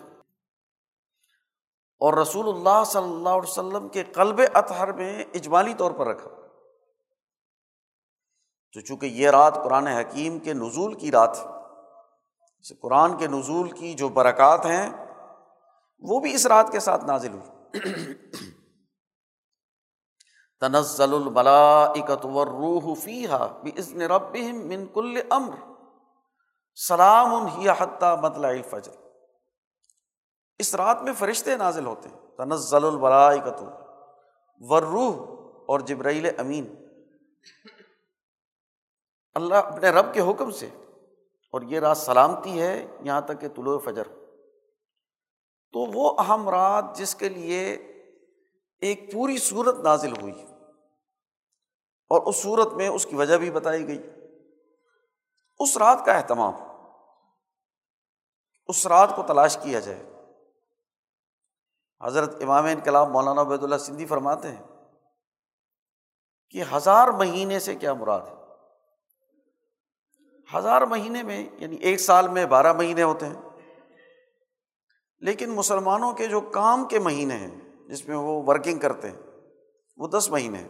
اور 1.98 2.14
رسول 2.14 2.48
اللہ 2.48 2.84
صلی 2.86 3.02
اللہ 3.02 3.28
علیہ 3.28 3.50
وسلم 3.50 3.88
کے 3.88 4.04
قلب 4.04 4.40
اطہر 4.54 4.92
میں 4.92 5.24
اجمالی 5.34 5.74
طور 5.74 5.90
پر 5.90 6.06
رکھا۔ 6.06 6.45
تو 8.76 8.82
چونکہ 8.82 9.06
یہ 9.06 9.30
رات 9.30 9.54
قرآن 9.54 9.86
حکیم 9.86 10.38
کے 10.38 10.52
نزول 10.52 10.94
کی 10.94 11.10
رات 11.10 11.38
قرآن 12.80 13.16
کے 13.16 13.26
نزول 13.26 13.70
کی 13.70 13.94
جو 13.94 14.08
برکات 14.08 14.66
ہیں، 14.66 14.90
وہ 15.98 16.20
بھی 16.20 16.34
اس 16.34 16.46
رات 16.46 16.72
کے 16.72 16.80
ساتھ 16.80 17.04
نازل 17.04 17.32
ہوئی۔ 17.32 17.78
تنزل 20.60 21.14
الملائکت 21.14 22.26
والروح 22.26 22.94
فیہا 22.94 23.46
بإذن 23.46 24.02
ربہم 24.02 24.68
من 24.68 24.86
کل 24.86 25.18
امر۔ 25.30 25.54
سلام 26.88 27.46
ہی 27.46 27.68
حتی 27.68 28.06
مطلع 28.22 28.48
الفجر۔ 28.48 28.92
اس 30.58 30.74
رات 30.74 31.02
میں 31.02 31.12
فرشتے 31.12 31.56
نازل 31.56 31.86
ہوتے 31.86 32.08
ہیں۔ 32.08 32.36
تنزل 32.36 32.84
الملائکت 32.84 33.64
والروح 34.60 35.36
اور 35.68 35.80
جبرائیل 35.80 36.26
امین۔ 36.38 36.86
اللہ 39.36 39.54
اپنے 39.54 39.90
رب 39.90 40.14
کے 40.14 40.20
حکم 40.20 40.50
سے، 40.50 40.66
اور 41.52 41.62
یہ 41.62 41.80
رات 41.80 41.98
سلامتی 41.98 42.62
ہے 42.62 42.86
یہاں 43.00 43.20
تک 43.20 43.40
کہ 43.40 43.48
طلوع 43.48 43.78
فجر۔ 43.78 44.06
تو 45.72 45.78
وہ 45.92 46.14
اہم 46.18 46.48
رات 46.48 46.84
جس 46.94 47.14
کے 47.14 47.28
لیے 47.28 47.72
ایک 48.80 49.12
پوری 49.12 49.38
صورت 49.38 49.78
نازل 49.78 50.12
ہوئی۔ 50.22 50.46
اور 52.10 52.26
اس 52.26 52.36
صورت 52.36 52.72
میں 52.72 52.88
اس 52.88 53.06
کی 53.06 53.16
وجہ 53.16 53.36
بھی 53.36 53.50
بتائی 53.50 53.86
گئی۔ 53.88 54.02
اس 55.58 55.76
رات 55.76 55.98
کا 56.06 56.12
اہتمام، 56.12 56.54
اس 58.68 58.86
رات 58.86 59.16
کو 59.16 59.22
تلاش 59.22 59.58
کیا 59.62 59.80
جائے۔ 59.80 60.02
حضرت 62.04 62.42
امام 62.42 62.64
انقلاب 62.64 63.08
مولانا 63.08 63.40
عبید 63.40 63.62
اللہ 63.62 63.76
سندھی 63.76 64.06
فرماتے 64.06 64.48
ہیں 64.48 64.62
کہ 66.50 66.64
ہزار 66.76 67.08
مہینے 67.08 67.60
سے 67.60 67.74
کیا 67.74 67.94
مراد 67.94 68.20
ہے؟ 68.20 68.35
ہزار 70.54 70.82
مہینے 70.82 71.22
میں 71.22 71.48
یعنی 71.58 71.76
ایک 71.76 72.00
سال 72.00 72.28
میں 72.28 72.46
بارہ 72.46 72.72
مہینے 72.72 73.02
ہوتے 73.02 73.26
ہیں۔ 73.26 73.34
لیکن 75.18 75.50
مسلمانوں 75.50 76.12
کے 76.12 76.26
جو 76.26 76.40
کام 76.40 76.88
کے 76.88 76.98
مہینے 76.98 77.36
ہیں، 77.36 77.60
جس 77.86 78.08
میں 78.08 78.16
وہ 78.16 78.42
ورکنگ 78.46 78.78
کرتے 78.78 79.10
ہیں، 79.10 79.18
وہ 79.96 80.08
دس 80.08 80.30
مہینے 80.30 80.58
ہیں۔ 80.58 80.68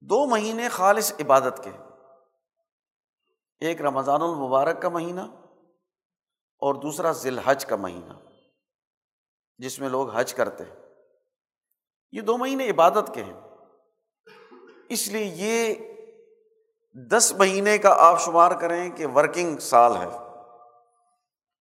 دو 0.00 0.26
مہینے 0.26 0.68
خالص 0.68 1.12
عبادت 1.12 1.64
کے۔ 1.64 1.70
ایک 3.60 3.80
رمضان 3.80 4.22
المبارک 4.22 4.82
کا 4.82 4.88
مہینہ 4.88 5.20
اور 6.58 6.74
دوسرا 6.74 7.12
ذی 7.12 7.28
الحج 7.28 7.66
کا 7.66 7.76
مہینہ، 7.76 8.12
جس 9.58 9.80
میں 9.80 9.88
لوگ 9.88 10.10
حج 10.10 10.34
کرتے 10.34 10.64
ہیں۔ 10.64 10.76
یہ 12.12 12.20
دو 12.20 12.38
مہینے 12.38 12.70
عبادت 12.70 13.14
کے 13.14 13.24
ہیں۔ 13.24 13.40
اس 14.88 15.08
لیے 15.08 15.24
یہ 15.24 15.74
دس 16.94 17.32
مہینے 17.38 17.78
کا 17.78 17.94
آپ 17.98 18.20
شمار 18.20 18.50
کریں 18.50 18.90
کہ 18.90 19.06
ورکنگ 19.06 19.58
سال 19.58 19.96
ہے۔ 19.96 20.06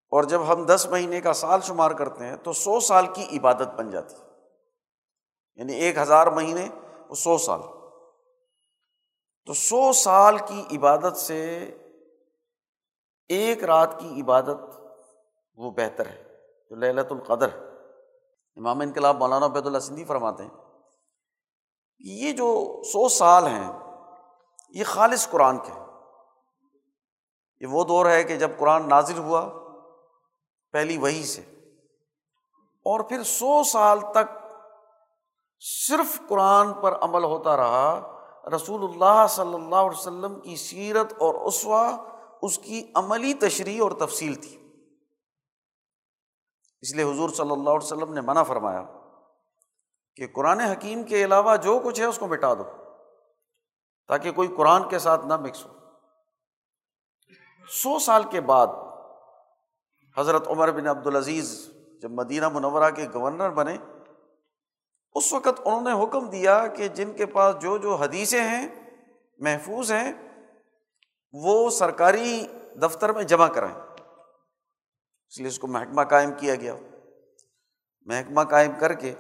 اور 0.10 0.24
جب 0.24 0.54
ہم 0.54 0.66
دس 0.66 0.88
مہینے 0.92 1.22
کا 1.22 1.34
سال 1.34 1.62
شمار 1.62 1.92
کرتے 1.92 2.26
ہیں 2.26 2.36
تو 2.36 2.54
سو 2.54 2.80
سال 2.80 3.06
کی 3.14 3.38
عبادت 3.38 3.68
بن 3.76 3.90
جاتی 3.90 4.16
ہے۔ 4.16 4.28
یعنی 5.56 5.74
ایک 5.74 5.98
ہزار 5.98 6.28
مہینے 6.28 6.70
وہ 7.10 7.16
سو 7.16 7.38
سال۔ 7.38 7.62
تو 9.46 9.54
سو 9.54 9.94
سال 9.94 10.38
کی 10.38 10.78
عبادت 10.78 11.18
سے 11.18 11.72
ایک 13.28 13.64
رات 13.64 14.00
کی 14.00 14.22
عبادت 14.22 14.58
وہ 15.56 15.72
بہتر 15.72 16.06
ہے۔ 16.06 16.24
جو 16.70 16.76
للت 16.76 17.12
القدر 17.12 17.48
امام 18.56 18.80
انقلاب 18.80 19.18
مولانا 19.18 19.46
عبید 19.46 19.66
اللہ 19.66 19.80
سندھی 19.80 20.06
فرماتے 20.06 20.44
ہیں 20.44 20.52
یہ 22.00 22.32
جو 22.32 22.82
سو 22.84 23.10
سال 23.10 23.48
ہیں 23.48 23.83
یہ 24.74 24.84
خالص 24.84 25.30
قرآن 25.30 25.58
کے 25.58 25.72
یہ 27.60 27.68
وہ 27.68 27.84
دور 27.84 28.06
ہے 28.06 28.24
کہ 28.24 28.38
جب 28.38 28.52
قرآن 28.58 28.90
نازل 28.90 29.18
ہوا، 29.18 29.50
پہلی 30.72 30.98
وہی 30.98 31.24
سے۔ 31.24 31.42
اور 32.62 33.00
پھر 33.00 33.24
سو 33.24 33.64
سال 33.64 34.00
تک 34.00 34.56
صرف 35.60 36.22
قرآن 36.28 36.74
پر 36.74 36.96
عمل 37.02 37.24
ہوتا 37.24 37.58
رہا۔ 37.58 38.10
رسول 38.56 38.84
اللہ 38.84 39.28
صلی 39.30 39.54
اللہ 39.54 39.76
علیہ 39.76 40.00
وسلم 40.00 40.40
کی 40.40 40.56
سیرت 40.56 41.14
اور 41.14 41.34
اسوا 41.34 41.98
اس 42.42 42.60
کی 42.60 42.92
عملی 42.96 43.34
تشریح 43.34 43.84
اور 43.84 43.92
تفصیل 43.92 44.36
تھی۔ 44.36 44.74
اس 46.82 46.96
لیے 46.96 47.04
حضور 47.04 47.30
صلی 47.30 47.52
اللہ 47.52 47.70
علیہ 47.70 47.86
وسلم 47.86 48.14
نے 48.14 48.22
منع 48.22 48.44
فرمایا 48.44 48.84
کہ 50.16 50.28
قرآن 50.28 50.60
حکیم 50.60 51.04
کے 51.04 51.24
علاوہ 51.24 51.56
جو 51.56 51.80
کچھ 51.84 52.00
ہے 52.00 52.06
اس 52.06 52.18
کو 52.18 52.28
مٹا 52.28 52.54
دو۔ 52.54 52.83
تاکہ 54.08 54.32
کوئی 54.32 54.48
قرآن 54.48 54.90
کے 54.90 55.00
ساتھ 55.00 55.26
نہ 55.26 55.38
مکس 55.38 55.66
ہو۔ 55.66 55.74
سو 57.70 58.00
سال 58.00 58.24
کے 58.24 58.42
بعد 58.42 58.68
حضرت 60.18 60.48
عمر 60.48 60.72
بن 60.72 60.88
عبدالعزیز 60.88 61.70
جب 62.02 62.12
مدینہ 62.12 62.50
منورہ 62.50 62.92
کے 62.92 63.08
گورنر 63.14 63.50
بنے، 63.50 63.78
اس 65.16 65.34
وقت 65.34 65.62
انہوں 65.66 65.82
نے 65.82 66.04
حکم 66.04 66.30
دیا 66.30 66.68
کہ 66.68 66.88
جن 66.88 67.14
کے 67.14 67.26
پاس 67.26 67.56
جو 67.62 67.78
جو 67.78 67.96
حدیثیں 67.96 68.44
ہیں، 68.44 68.68
محفوظ 69.38 69.92
ہیں، 69.92 70.14
وہ 71.34 71.70
سرکاری 71.70 72.48
دفتر 72.82 73.14
میں 73.14 73.24
جمع 73.24 73.48
کرائیں۔ 73.48 73.76
اس 75.28 75.38
لیے 75.38 75.48
اس 75.48 75.60
کو 75.60 75.68
محکمہ 75.68 76.02
قائم 76.02 76.32
کیا 76.38 76.56
گیا۔ 76.56 76.76
محکمہ 78.02 78.42
قائم 78.42 78.72
کر 78.80 78.94
کے 78.94 79.16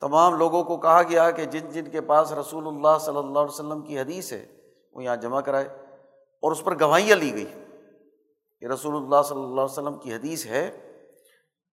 تمام 0.00 0.34
لوگوں 0.34 0.64
کو 0.64 0.76
کہا 0.76 1.02
گیا 1.02 1.30
کہ 1.30 1.44
جن 1.44 1.70
جن 1.70 1.90
کے 1.90 2.00
پاس 2.00 2.32
رسول 2.32 2.66
اللہ 2.66 2.98
صلی 3.00 3.16
اللہ 3.16 3.38
علیہ 3.38 3.54
وسلم 3.54 3.82
کی 3.82 3.98
حدیث 3.98 4.32
ہے، 4.32 4.46
وہ 4.92 5.04
یہاں 5.04 5.16
جمع 5.16 5.40
کرائے۔ 5.40 5.64
اور 6.42 6.52
اس 6.52 6.64
پر 6.64 6.80
گواہیاں 6.80 7.16
لی 7.16 7.34
گئی 7.34 7.46
کہ 8.60 8.66
رسول 8.66 8.96
اللہ 8.96 9.22
صلی 9.22 9.38
اللہ 9.38 9.60
علیہ 9.60 9.62
وسلم 9.62 9.98
کی 9.98 10.14
حدیث 10.14 10.46
ہے 10.46 10.66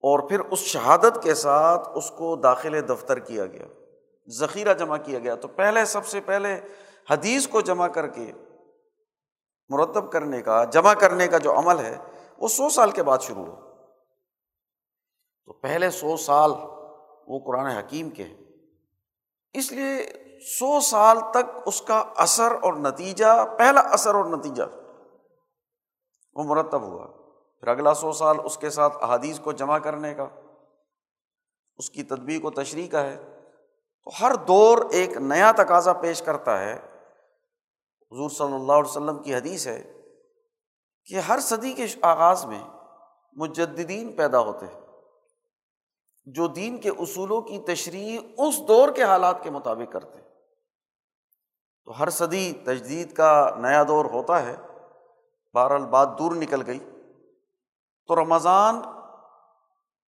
اور 0.02 0.28
پھر 0.28 0.40
اس 0.40 0.58
شہادت 0.58 1.22
کے 1.22 1.34
ساتھ 1.34 1.88
اس 1.94 2.10
کو 2.10 2.36
داخل 2.36 2.88
دفتر 2.88 3.18
کیا 3.18 3.46
گیا، 3.46 3.66
ذخیرہ 4.38 4.74
جمع 4.74 4.96
کیا 4.96 5.18
گیا۔ 5.18 5.34
تو 5.34 5.48
پہلے، 5.48 5.84
سب 5.84 6.06
سے 6.06 6.20
پہلے 6.20 6.60
حدیث 7.10 7.48
کو 7.48 7.60
جمع 7.60 7.88
کر 7.88 8.06
کے 8.06 8.32
مرتب 9.68 10.12
کرنے 10.12 10.42
کا، 10.42 10.64
جمع 10.64 10.94
کرنے 10.94 11.28
کا 11.28 11.38
جو 11.38 11.58
عمل 11.58 11.78
ہے، 11.78 11.98
وہ 12.38 12.48
سو 12.48 12.68
سال 12.68 12.90
کے 12.90 13.02
بعد 13.02 13.18
شروع 13.18 13.44
ہو 13.44 13.56
تو 15.44 15.52
پہلے 15.52 15.90
سو 15.90 16.16
سال 16.16 16.52
وہ 17.28 17.38
قرآن 17.38 17.66
حکیم 17.66 18.10
کے 18.10 18.24
ہیں۔ 18.24 18.36
اس 19.52 19.72
لیے 19.72 20.06
سو 20.58 20.80
سال 20.80 21.18
تک 21.30 21.58
اس 21.66 21.82
کا 21.82 22.04
اثر 22.16 22.52
اور 22.62 22.72
نتیجہ، 22.72 23.44
پہلا 23.58 23.80
اثر 23.80 24.14
اور 24.14 24.24
نتیجہ 24.24 24.62
وہ 26.34 26.44
مرتب 26.44 26.82
ہوا۔ 26.82 27.06
پھر 27.60 27.68
اگلا 27.68 27.94
سو 27.94 28.12
سال 28.12 28.36
اس 28.44 28.56
کے 28.56 28.70
ساتھ 28.70 28.96
احادیث 29.00 29.40
کو 29.40 29.52
جمع 29.52 29.78
کرنے 29.78 30.14
کا، 30.14 30.26
اس 31.76 31.90
کی 31.90 32.02
تدبیر 32.02 32.44
و 32.44 32.50
تشریح 32.50 32.88
کا 32.88 33.02
ہے۔ 33.02 33.16
تو 34.04 34.10
ہر 34.20 34.34
دور 34.34 34.78
ایک 34.90 35.16
نیا 35.16 35.52
تقاضا 35.52 35.92
پیش 35.92 36.22
کرتا 36.22 36.60
ہے۔ 36.60 36.74
حضور 38.12 38.30
صلی 38.30 38.54
اللہ 38.54 38.72
علیہ 38.72 38.90
وسلم 38.90 39.22
کی 39.22 39.34
حدیث 39.34 39.66
ہے 39.66 39.92
کہ 41.04 41.14
ہر 41.14 41.40
صدی 41.40 41.72
کے 41.72 41.86
آغاز 42.02 42.44
میں 42.44 42.62
مجدین 43.32 44.12
پیدا 44.12 44.38
ہوتے 44.38 44.66
ہیں۔ 44.66 44.87
جو 46.34 46.46
دین 46.46 46.78
کے 46.78 46.88
اصولوں 46.88 47.40
کی 47.40 47.58
تشریح 47.58 48.18
اس 48.38 48.68
دور 48.68 48.88
کے 48.88 49.02
حالات 49.02 49.42
کے 49.42 49.50
مطابق 49.50 49.92
کرتے 49.92 50.18
تو 51.84 52.02
ہر 52.02 52.10
صدی 52.10 52.52
تجدید 52.52 53.12
کا 53.12 53.50
نیا 53.56 53.84
دور 53.88 54.04
ہوتا 54.04 54.42
ہے۔ 54.42 54.56
بہرحال 55.54 55.86
بات 55.86 56.18
دور 56.18 56.32
نکل 56.32 56.62
گئی۔ 56.66 56.78
تو 58.06 58.16
رمضان 58.16 58.80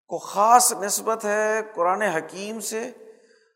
کو 0.08 0.18
خاص 0.18 0.72
نسبت 0.72 1.24
ہے 1.24 1.60
قرآن 1.74 2.02
حکیم 2.02 2.60
سے 2.60 2.88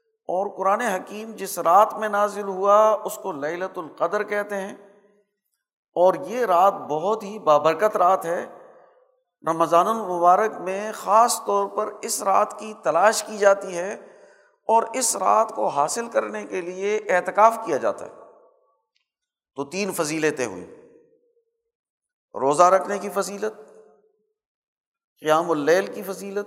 اور 0.07 0.57
قرآن 0.57 0.81
حکیم 0.81 1.33
جس 1.33 1.59
رات 1.59 1.95
میں 1.95 2.09
نازل 2.09 2.49
ہوا 2.49 2.97
اس 3.05 3.19
کو 3.23 3.33
للت 3.33 3.79
القدر 3.79 4.25
کہتے 4.25 4.57
ہیں۔ 4.57 4.75
اور 5.95 6.15
یہ 6.27 6.45
رات 6.45 6.75
بہت 6.75 7.23
ہی 7.23 7.39
بابرکت 7.39 7.97
رات 7.97 8.25
ہے۔ 8.25 8.47
رمضان 9.49 9.87
المبارک 9.87 10.53
میں 10.61 10.93
خاص 10.93 11.41
طور 11.47 11.67
پر 11.67 11.93
اس 12.03 12.23
رات 12.23 12.59
کی 12.59 12.75
تلاش 12.83 13.25
کی 13.25 13.39
جاتی 13.39 13.79
ہے 13.79 13.95
اور 14.67 14.83
اس 14.93 15.17
رات 15.17 15.53
کو 15.55 15.69
حاصل 15.69 16.09
کرنے 16.09 16.47
کے 16.47 16.61
لیے 16.61 17.01
اعتکاف 17.09 17.57
کیا 17.67 17.77
جاتا 17.77 18.05
ہے۔ 18.05 18.11
تو 19.55 19.65
تین 19.65 19.93
فضیلتیں 19.93 20.47
ہوئیں۔ 20.47 20.67
روزہ 22.41 22.63
رکھنے 22.63 22.99
کی 22.99 23.09
فضیلت، 23.09 23.73
قیام 25.21 25.51
اللیل 25.51 25.87
کی 25.87 26.03
فضیلت 26.03 26.47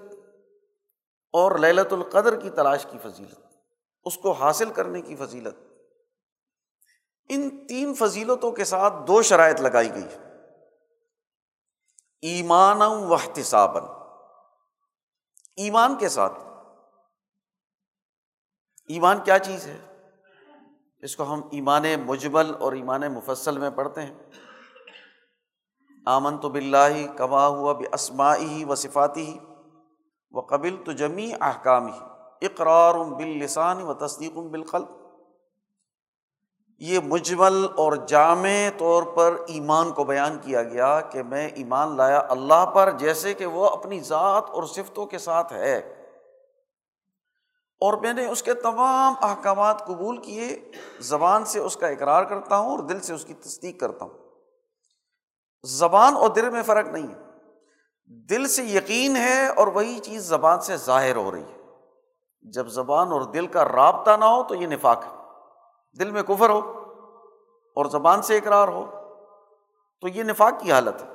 اور 1.33 1.59
للت 1.59 1.93
القدر 1.93 2.39
کی 2.39 2.49
تلاش 2.49 2.85
کی 2.91 2.97
فضیلت۔ 3.03 3.39
اس 4.03 4.17
کو 4.17 4.31
حاصل 4.31 4.69
کرنے 4.69 5.01
کی 5.01 5.15
فضیلت۔ 5.15 5.55
ان 7.29 7.67
تین 7.67 7.93
فضیلتوں 7.93 8.51
کے 8.51 8.63
ساتھ 8.63 8.93
دو 9.07 9.21
شرائط 9.21 9.61
لگائی 9.61 9.93
گئی۔ 9.93 10.26
ایمان 12.21 12.81
و 12.81 13.15
ایمان 15.55 15.95
کے 15.95 16.09
ساتھ۔ 16.09 16.33
ایمان 18.87 19.17
کیا 19.23 19.39
چیز 19.39 19.67
ہے؟ 19.67 20.07
اس 20.97 21.15
کو 21.15 21.23
ہم 21.23 21.41
ایمان 21.51 21.83
مجبل 22.05 22.55
اور 22.59 22.73
ایمان 22.73 23.01
مفصل 23.01 23.57
میں 23.57 23.69
پڑھتے 23.69 24.01
ہیں۔ 24.01 24.13
آمن 26.05 26.37
تو 26.37 26.49
بلّہ 26.49 27.17
کما 27.17 27.47
ہوا 27.47 27.73
بسماعی 27.73 28.63
و 28.63 28.75
صفاتی 28.75 29.27
ہی 29.27 29.39
و 30.31 30.41
قبل 30.41 30.83
تو 30.85 30.91
جمی 30.91 31.31
احکام 31.41 31.87
ہی 31.87 31.99
اقرار 32.41 32.95
بال 32.95 33.27
لسان 33.27 33.81
و 33.81 33.93
تصدیق 33.93 34.33
بالقل 34.33 34.83
یہ 36.79 36.99
مجمل 36.99 37.67
اور 37.75 37.93
جامع 37.93 38.69
طور 38.77 39.03
پر 39.03 39.35
ایمان 39.47 39.91
کو 39.91 40.03
بیان 40.03 40.37
کیا 40.41 40.63
گیا 40.63 41.01
کہ 41.01 41.23
میں 41.23 41.47
ایمان 41.47 41.97
لایا 41.97 42.21
اللہ 42.29 42.65
پر 42.65 42.91
جیسے 42.91 43.33
کہ 43.33 43.45
وہ 43.45 43.69
اپنی 43.69 43.99
ذات 43.99 44.49
اور 44.49 44.63
صفتوں 44.63 45.05
کے 45.05 45.17
ساتھ 45.17 45.53
ہے۔ 45.53 45.77
اور 47.79 47.93
میں 47.93 48.13
نے 48.13 48.25
اس 48.25 48.43
کے 48.43 48.53
تمام 48.53 49.13
احکامات 49.21 49.85
قبول 49.85 50.17
کیے، 50.17 50.71
زبان 50.99 51.45
سے 51.45 51.59
اس 51.59 51.77
کا 51.77 51.87
اقرار 51.87 52.23
کرتا 52.23 52.57
ہوں 52.57 52.69
اور 52.69 52.79
دل 52.79 52.99
سے 52.99 53.13
اس 53.13 53.25
کی 53.25 53.33
تصدیق 53.33 53.79
کرتا 53.79 54.05
ہوں۔ 54.05 54.13
زبان 55.63 56.15
اور 56.15 56.29
دل 56.29 56.49
میں 56.49 56.63
فرق 56.63 56.87
نہیں 56.87 57.07
ہے۔ 57.07 57.21
دل 58.05 58.47
سے 58.47 58.63
یقین 58.63 59.15
ہے 59.15 59.47
اور 59.47 59.67
وہی 59.67 59.99
چیز 59.99 60.23
زبان 60.23 60.61
سے 60.61 60.77
ظاہر 60.77 61.15
ہو 61.15 61.31
رہی 61.31 61.41
ہے۔ 61.41 61.61
جب 62.41 62.67
زبان 62.67 63.11
اور 63.11 63.21
دل 63.21 63.47
کا 63.47 63.65
رابطہ 63.65 64.11
نہ 64.19 64.25
ہو 64.25 64.43
تو 64.43 64.55
یہ 64.55 64.67
نفاق 64.67 65.03
ہے۔ 65.03 65.16
دل 65.99 66.11
میں 66.11 66.23
کفر 66.23 66.49
ہو 66.49 66.83
اور 67.75 67.85
زبان 67.85 68.21
سے 68.21 68.37
اقرار 68.37 68.67
ہو، 68.67 68.91
تو 70.01 70.07
یہ 70.07 70.23
نفاق 70.23 70.59
کی 70.59 70.71
حالت 70.71 71.03
ہے۔ 71.03 71.09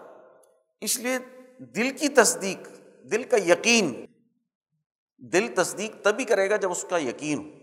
اس 0.81 0.99
لیے 0.99 1.19
دل 1.59 1.97
کی 1.97 2.09
تصدیق، 2.09 2.69
دل 3.11 3.23
کا 3.23 3.37
یقین، 3.37 4.07
دل 5.19 5.55
تصدیق 5.57 6.05
تبھی 6.05 6.25
کرے 6.25 6.51
گا 6.51 6.57
جب 6.57 6.71
اس 6.71 6.85
کا 6.91 6.99
یقین 6.99 7.39
ہو۔ 7.39 7.63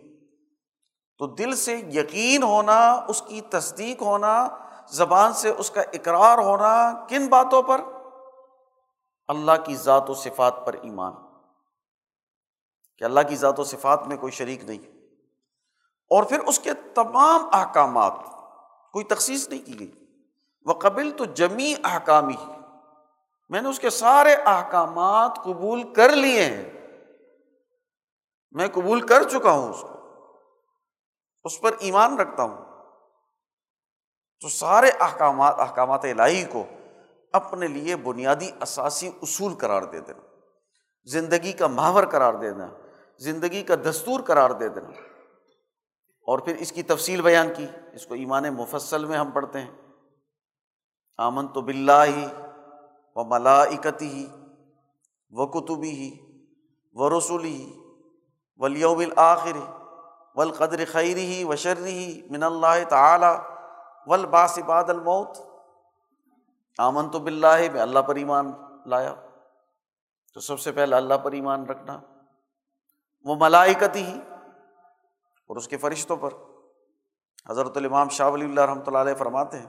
تو 1.17 1.27
دل 1.27 1.55
سے 1.55 1.75
یقین 1.75 2.43
ہونا، 2.43 3.05
اس 3.08 3.21
کی 3.21 3.41
تصدیق 3.41 4.01
ہونا، 4.01 4.47
زبان 4.89 5.34
سے 5.34 5.49
اس 5.49 5.71
کا 5.71 5.82
اقرار 5.82 6.38
ہونا 6.38 7.05
کن 7.10 7.27
باتوں 7.27 7.62
پر؟ 7.62 7.82
اللہ 9.27 9.51
کی 9.65 9.75
ذات 9.75 10.10
و 10.10 10.13
صفات 10.13 10.65
پر 10.65 10.73
ایمان۔ 10.73 11.13
کہ 12.97 13.03
اللہ 13.03 13.19
کی 13.29 13.36
ذات 13.36 13.60
و 13.60 13.63
صفات 13.63 14.08
میں 14.08 14.17
کوئی 14.17 14.32
شریک 14.32 14.63
نہیں۔ 14.63 14.98
اور 16.10 16.24
پھر 16.24 16.39
اس 16.39 16.60
کے 16.60 16.74
تمام 16.74 17.50
احکامات، 17.52 18.13
کوئی 18.93 19.06
تخصیص 19.06 19.50
نہیں 19.50 19.65
کی 19.65 19.80
گئی۔ 19.80 19.91
وہ 20.65 20.74
قبل 20.74 21.12
تو 21.12 21.26
جمی 21.26 21.74
احکامی 21.84 22.36
میں 23.50 23.62
نے 23.62 23.69
اس 23.69 23.80
کے 23.80 23.89
سارے 23.89 24.34
احکامات 24.34 25.32
قبول 25.43 25.93
کر 25.93 26.10
لیے 26.10 26.45
ہیں۔ 26.45 26.69
میں 28.52 28.67
قبول 28.67 29.08
کر 29.08 29.24
چکا 29.24 29.52
ہوں 29.52 29.69
اس 29.69 29.82
کو۔ 29.82 29.88
اس 31.43 31.62
پر 31.62 31.72
ایمان 31.80 32.19
رکھتا 32.19 32.43
ہوں۔ 32.43 32.65
تو 34.41 34.50
سارے 34.50 34.91
احکامات 35.00 35.56
احکامات 35.60 36.06
الہی 36.06 36.45
کو 36.45 36.65
اپنے 37.34 37.67
لیے 37.67 37.95
بنیادی 37.95 38.52
اثاثی 38.60 39.08
اصول 39.08 39.54
قرار 39.56 39.82
دے 39.82 40.00
دینا۔ 40.00 40.22
زندگی 41.04 41.54
کا 41.54 41.67
ماہور 41.67 42.04
قرار 42.04 42.34
دے 42.34 42.52
دینا۔ 42.52 42.67
زندگی 43.17 43.63
کا 43.63 43.76
دستور 43.76 44.19
قرار 44.19 44.50
دے 44.50 44.69
دینا۔ 44.69 45.09
اور 46.29 46.39
پھر 46.39 46.55
اس 46.55 46.71
کی 46.71 46.83
تفصیل 46.83 47.21
بیان 47.21 47.47
کی۔ 47.55 47.67
اس 47.93 48.05
کو 48.05 48.13
ایمان 48.13 48.43
مفصل 48.43 49.05
میں 49.05 49.17
ہم 49.17 49.31
پڑھتے 49.31 49.61
ہیں۔ 49.61 49.71
آمن 51.17 51.47
تو 51.47 51.61
بلّہ 51.61 52.03
ہی 52.05 52.27
و 53.15 53.23
ملاکتی 53.23 54.09
ہی 54.09 54.27
و 55.29 55.47
کتبی 55.47 55.89
ہی 55.89 56.17
و 56.93 57.19
رسولی 57.19 57.53
ہی 57.53 57.79
ولیوم 58.57 58.99
الآخر 58.99 59.57
والقدر 60.35 60.83
خیری 60.91 61.25
ہی 61.25 61.43
و 61.43 61.55
شرری 61.55 61.97
ہی 61.97 62.27
من 62.29 62.43
اللہ 62.43 62.89
تعالی 62.89 63.37
ولباس 64.05 64.59
باد 64.65 64.83
الموت۔ 64.87 65.37
آمن 66.77 67.09
تو 67.09 67.19
بلّہ 67.19 67.71
میں 67.73 67.81
اللہ 67.81 67.99
پر 67.99 68.15
ایمان 68.15 68.51
لایا۔ 68.85 69.15
تو 70.33 70.39
سب 70.39 70.59
سے 70.59 70.71
پہلے 70.71 70.95
اللہ 70.95 71.13
پر 71.13 71.31
ایمان 71.31 71.65
رکھنا۔ 71.65 71.99
وہ 73.25 73.35
ملائکتی 73.35 74.03
ہی 74.03 74.19
اور 75.49 75.57
اس 75.57 75.67
کے 75.67 75.77
فرشتوں 75.77 76.17
پر۔ 76.17 76.29
حضرت 77.49 77.77
الامام 77.77 78.09
شاہ 78.09 78.29
ولی 78.29 78.45
اللہ 78.45 78.62
رحمۃ 78.62 78.83
اللہ 78.85 78.97
علیہ 78.97 79.13
فرماتے 79.13 79.59
ہیں 79.59 79.67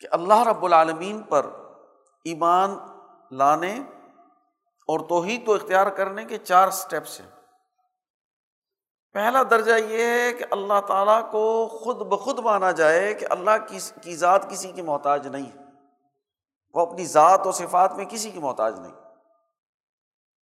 کہ 0.00 0.08
اللہ 0.10 0.42
رب 0.42 0.64
العالمین 0.64 1.22
پر 1.22 1.46
ایمان 2.24 2.76
لانے 3.30 3.80
اور 4.88 5.00
توحید 5.08 5.46
تو 5.46 5.54
اختیار 5.54 5.86
کرنے 5.86 6.24
کے 6.24 6.38
چار 6.38 6.68
اسٹیپس 6.68 7.20
ہیں۔ 7.20 7.30
پہلا 9.12 9.42
درجہ 9.50 9.74
یہ 9.74 10.04
ہے 10.04 10.32
کہ 10.32 10.44
اللہ 10.50 10.80
تعالیٰ 10.80 11.30
کو 11.30 11.68
خود 11.68 11.96
بخود 11.96 12.38
مانا 12.38 12.70
جائے 12.70 13.14
کہ 13.14 13.26
اللہ 13.30 13.74
کی 14.02 14.16
ذات 14.16 14.50
کسی 14.50 14.72
کی 14.72 14.82
محتاج 14.82 15.26
نہیں 15.26 15.46
ہے۔ 15.46 15.64
وہ 16.74 16.80
اپنی 16.80 17.04
ذات 17.04 17.46
و 17.46 17.52
صفات 17.52 17.92
میں 17.92 18.04
کسی 18.04 18.30
کی 18.30 18.38
محتاج 18.38 18.80
نہیں۔ 18.80 18.92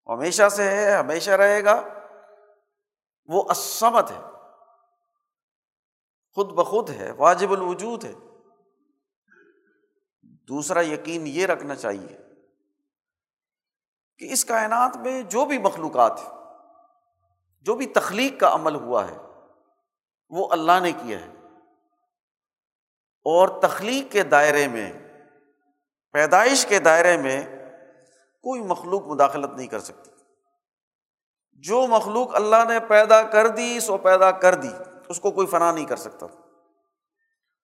ہمیشہ 0.06 0.48
سے 0.48 0.70
ہے، 0.70 0.96
ہمیشہ 0.96 1.30
رہے 1.30 1.64
گا۔ 1.64 1.82
وہ 3.28 3.44
اسمت 3.50 4.10
ہے۔ 4.10 4.20
خود 6.34 6.52
بخود 6.52 6.90
ہے، 6.90 7.10
واجب 7.10 7.52
الوجود 7.52 8.04
ہے۔ 8.04 8.12
دوسرا 10.22 10.80
یقین 10.80 11.26
یہ 11.26 11.46
رکھنا 11.46 11.74
چاہیے 11.74 12.18
کہ 14.18 14.32
اس 14.32 14.44
کائنات 14.44 14.96
میں 14.96 15.22
جو 15.22 15.44
بھی 15.44 15.58
مخلوقات 15.58 16.20
ہے 16.24 16.28
جو 17.60 17.74
بھی 17.74 17.86
تخلیق 17.86 18.40
کا 18.40 18.54
عمل 18.54 18.74
ہوا 18.74 19.08
ہے، 19.08 19.16
وہ 20.30 20.48
اللہ 20.52 20.80
نے 20.82 20.92
کیا 20.92 21.20
ہے۔ 21.20 21.32
اور 23.24 23.62
تخلیق 23.62 24.12
کے 24.12 24.22
دائرے 24.22 24.68
میں، 24.68 24.92
پیدائش 26.12 26.66
کے 26.66 26.78
دائرے 26.78 27.16
میں 27.16 27.44
کوئی 28.42 28.62
مخلوق 28.62 29.02
مداخلت 29.02 29.50
نہیں 29.50 29.66
کر 29.66 29.80
سکتی۔ 29.80 30.10
جو 31.58 31.86
مخلوق 31.86 32.34
اللہ 32.34 32.64
نے 32.68 32.80
پیدا 32.80 33.22
کر 33.22 33.48
دی، 33.48 33.80
سو 33.80 33.96
پیدا 33.96 34.30
کر 34.30 34.54
دی۔ 34.54 34.70
اس 35.08 35.20
کو 35.20 35.30
کوئی 35.30 35.46
فنا 35.46 35.72
نہیں 35.72 35.86
کر 35.86 35.96
سکتا۔ 35.96 36.26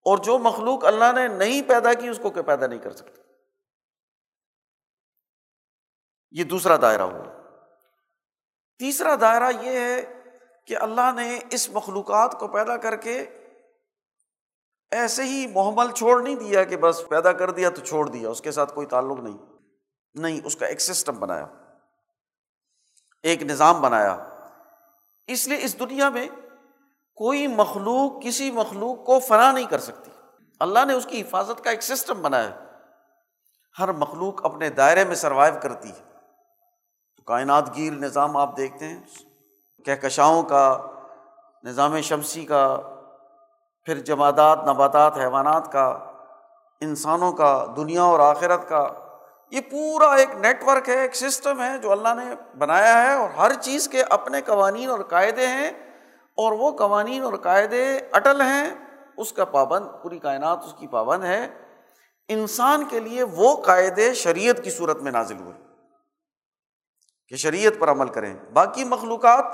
اور 0.05 0.17
جو 0.17 0.37
مخلوق 0.37 0.85
اللہ 0.85 1.11
نے 1.15 1.27
نہیں 1.27 1.61
پیدا 1.61 1.93
کی، 1.93 2.07
اس 2.07 2.19
کو 2.23 2.29
کوئی 2.29 2.45
پیدا 2.45 2.67
نہیں 2.67 2.79
کر 2.79 2.91
سکتا۔ 2.91 3.21
یہ 6.31 6.43
دوسرا 6.43 6.77
دائرہ 6.81 7.01
ہوا۔ 7.01 7.23
تیسرا 8.79 9.15
دائرہ 9.21 9.51
یہ 9.61 9.79
ہے 9.79 10.21
کہ 10.67 10.77
اللہ 10.77 11.11
نے 11.15 11.39
اس 11.51 11.69
مخلوقات 11.69 12.39
کو 12.39 12.47
پیدا 12.47 12.77
کر 12.77 12.95
کے 12.95 13.25
ایسے 14.91 15.23
ہی 15.23 15.47
محمل 15.47 15.91
چھوڑ 15.91 16.21
نہیں 16.21 16.35
دیا 16.35 16.63
کہ 16.63 16.77
بس 16.77 17.03
پیدا 17.09 17.33
کر 17.33 17.51
دیا 17.51 17.69
تو 17.69 17.81
چھوڑ 17.81 18.09
دیا، 18.09 18.29
اس 18.29 18.41
کے 18.41 18.51
ساتھ 18.51 18.73
کوئی 18.73 18.87
تعلق 18.87 19.19
نہیں۔ 19.19 19.37
نہیں، 20.13 20.41
اس 20.45 20.55
کا 20.55 20.65
ایک 20.65 20.81
سسٹم 20.81 21.19
بنایا۔ 21.19 21.47
ایک 23.23 23.43
نظام 23.43 23.81
بنایا۔ 23.81 24.17
اس 25.27 25.47
لیے 25.47 25.57
اس 25.61 25.79
دنیا 25.79 26.09
میں 26.09 26.27
کوئی 27.15 27.47
مخلوق 27.47 28.23
کسی 28.23 28.51
مخلوق 28.51 29.05
کو 29.05 29.19
فنا 29.19 29.51
نہیں 29.51 29.65
کر 29.65 29.79
سکتی۔ 29.79 30.11
اللہ 30.59 30.85
نے 30.85 30.93
اس 30.93 31.05
کی 31.05 31.21
حفاظت 31.21 31.63
کا 31.63 31.69
ایک 31.69 31.83
سسٹم 31.83 32.21
بنایا۔ 32.21 32.49
ہر 33.79 33.91
مخلوق 33.91 34.45
اپنے 34.45 34.69
دائرے 34.69 35.05
میں 35.05 35.15
سروائو 35.15 35.53
کرتی 35.61 35.89
ہے۔ 35.89 36.13
تو 37.17 37.23
کائنات 37.23 37.75
گیر 37.75 37.91
نظام 37.91 38.37
آپ 38.37 38.57
دیکھتے 38.57 38.87
ہیں، 38.87 39.03
کہکشاؤں 39.85 40.43
کا، 40.43 40.81
نظام 41.63 42.01
شمسی 42.01 42.45
کا، 42.45 42.77
پھر 43.83 43.99
جمادات، 43.99 44.59
نباتات، 44.67 45.17
حیوانات 45.17 45.71
کا، 45.71 46.11
انسانوں 46.81 47.31
کا، 47.31 47.65
دنیا 47.77 48.03
اور 48.03 48.19
آخرت 48.19 48.69
کا۔ 48.69 49.02
یہ 49.51 49.61
پورا 49.71 50.13
ایک 50.15 50.29
نیٹ 50.35 50.63
ورک 50.63 50.89
ہے، 50.89 50.99
ایک 51.01 51.15
سسٹم 51.15 51.61
ہے 51.61 51.77
جو 51.77 51.91
اللہ 51.91 52.13
نے 52.17 52.23
بنایا 52.57 53.01
ہے 53.03 53.13
اور 53.13 53.29
ہر 53.29 53.53
چیز 53.53 53.87
کے 53.87 54.03
اپنے 54.03 54.41
قوانین 54.41 54.89
اور 54.89 54.99
قاعدے 54.99 55.47
ہیں 55.47 55.71
اور 56.37 56.51
وہ 56.51 56.71
قوانین 56.71 57.23
اور 57.23 57.33
قاعدے 57.33 57.99
اٹل 58.11 58.41
ہیں، 58.41 58.69
اس 59.17 59.33
کا 59.33 59.45
پابند، 59.45 59.85
پوری 60.03 60.19
کائنات 60.19 60.63
اس 60.65 60.73
کی 60.79 60.87
پابند 60.87 61.23
ہے۔ 61.23 61.47
انسان 62.27 62.83
کے 62.83 62.99
لیے 62.99 63.23
وہ 63.23 63.55
قاعدے 63.61 64.13
شریعت 64.13 64.63
کی 64.63 64.69
صورت 64.69 65.01
میں 65.01 65.11
نازل 65.11 65.39
ہوئے 65.39 65.53
کہ 67.27 67.35
شریعت 67.35 67.73
پر 67.79 67.91
عمل 67.91 68.07
کریں۔ 68.07 68.33
باقی 68.53 68.83
مخلوقات 68.83 69.45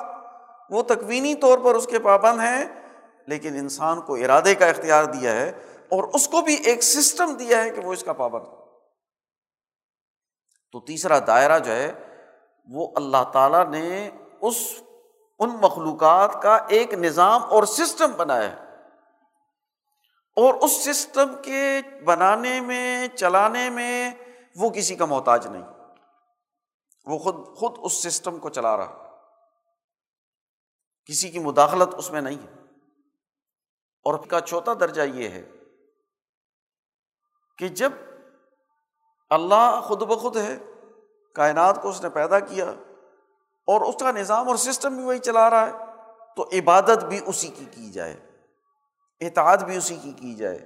وہ 0.69 0.83
تکوینی 0.83 1.35
طور 1.35 1.57
پر 1.57 1.75
اس 1.75 1.85
کے 1.85 1.99
پابند 1.99 2.39
ہیں، 2.39 2.65
لیکن 3.27 3.55
انسان 3.55 4.01
کو 4.01 4.15
ارادے 4.15 4.55
کا 4.55 4.65
اختیار 4.65 5.03
دیا 5.03 5.31
ہے 5.31 5.49
اور 5.89 6.03
اس 6.13 6.27
کو 6.27 6.41
بھی 6.41 6.55
ایک 6.55 6.83
سسٹم 6.83 7.33
دیا 7.33 7.63
ہے 7.63 7.69
کہ 7.69 7.81
وہ 7.81 7.93
اس 7.93 8.03
کا 8.03 8.13
پابند 8.13 8.58
تو 10.71 10.79
تیسرا 10.79 11.19
دائرہ 11.27 11.59
جو 11.59 11.71
ہے، 11.71 12.17
وہ 12.69 12.91
اللہ 12.95 13.31
تعالیٰ 13.33 13.67
نے 13.67 14.09
اس 14.41 14.55
ان 15.39 15.49
مخلوقات 15.61 16.41
کا 16.43 16.55
ایک 16.55 16.93
نظام 16.93 17.43
اور 17.43 17.63
سسٹم 17.63 18.11
بنایا 18.17 18.51
ہے۔ 18.51 18.69
اور 20.35 20.53
اس 20.53 20.71
سسٹم 20.71 21.41
کے 21.41 21.81
بنانے 22.05 22.61
میں، 22.61 23.07
چلانے 23.07 23.69
میں 23.69 24.11
وہ 24.55 24.69
کسی 24.69 24.95
کا 24.95 25.05
محتاج 25.05 25.47
نہیں۔ 25.47 25.63
وہ 27.05 27.17
خود 27.19 27.57
خود 27.57 27.75
اس 27.77 28.03
سسٹم 28.03 28.39
کو 28.39 28.49
چلا 28.49 28.77
رہا۔ 28.77 29.19
کسی 31.05 31.31
کی 31.31 31.39
مداخلت 31.39 31.95
اس 31.97 32.11
میں 32.11 32.21
نہیں 32.21 32.47
ہے۔ 32.47 32.53
اور 34.03 34.19
کا 34.19 34.41
چوتھا 34.41 34.73
درجہ 34.73 35.01
یہ 35.01 35.29
ہے 35.29 35.49
کہ 37.57 37.67
جب 37.67 37.91
اللہ 39.29 39.81
خود 39.83 40.01
بخود 40.01 40.37
ہے، 40.37 40.57
کائنات 41.35 41.81
کو 41.81 41.89
اس 41.89 42.01
نے 42.01 42.09
پیدا 42.09 42.39
کیا 42.39 42.65
اور 43.67 43.81
اس 43.81 43.95
کا 43.99 44.11
نظام 44.11 44.47
اور 44.47 44.55
سسٹم 44.55 44.95
بھی 44.95 45.03
وہی 45.03 45.19
چلا 45.19 45.49
رہا 45.49 45.67
ہے۔ 45.67 45.71
تو 46.35 46.49
عبادت 46.53 47.03
بھی 47.03 47.19
اسی 47.25 47.47
کی 47.47 47.65
کی 47.71 47.91
جائے 47.91 48.17
اعتعاد 49.21 49.57
بھی 49.57 49.77
اسی 49.77 49.95
کی 49.95 50.11
کی 50.11 50.35
جائے۔ 50.35 50.59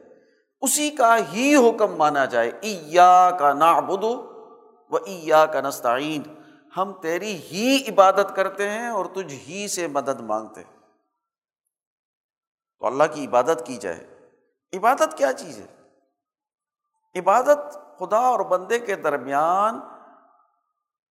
اسی 0.61 0.89
کا 0.89 1.17
ہی 1.17 1.55
حکم 1.55 1.95
مانا 1.95 2.25
جائے 2.25 2.51
ایا 2.61 3.31
کا 3.39 3.53
نا 3.53 3.79
بدو 3.79 4.33
و 4.89 4.95
ایا 4.95 5.45
کا 5.45 5.61
نستعین۔ 5.61 6.21
ہم 6.77 6.93
تیری 7.01 7.35
ہی 7.35 7.83
عبادت 7.89 8.35
کرتے 8.35 8.69
ہیں 8.69 8.87
اور 8.87 9.05
تجھ 9.05 9.33
ہی 9.33 9.67
سے 9.67 9.87
مدد 9.87 10.21
مانگتے 10.21 10.61
ہیں۔ 10.61 10.79
تو 12.79 12.85
اللہ 12.85 13.03
کی 13.13 13.27
عبادت 13.27 13.63
کی 13.65 13.77
جائے۔ 13.77 14.29
عبادت 14.73 15.17
کیا 15.17 15.33
چیز 15.33 15.59
ہے؟ 15.59 15.89
عبادت 17.19 17.77
خدا 17.99 18.17
اور 18.17 18.39
بندے 18.39 18.79
کے 18.79 18.95
درمیان 18.95 19.79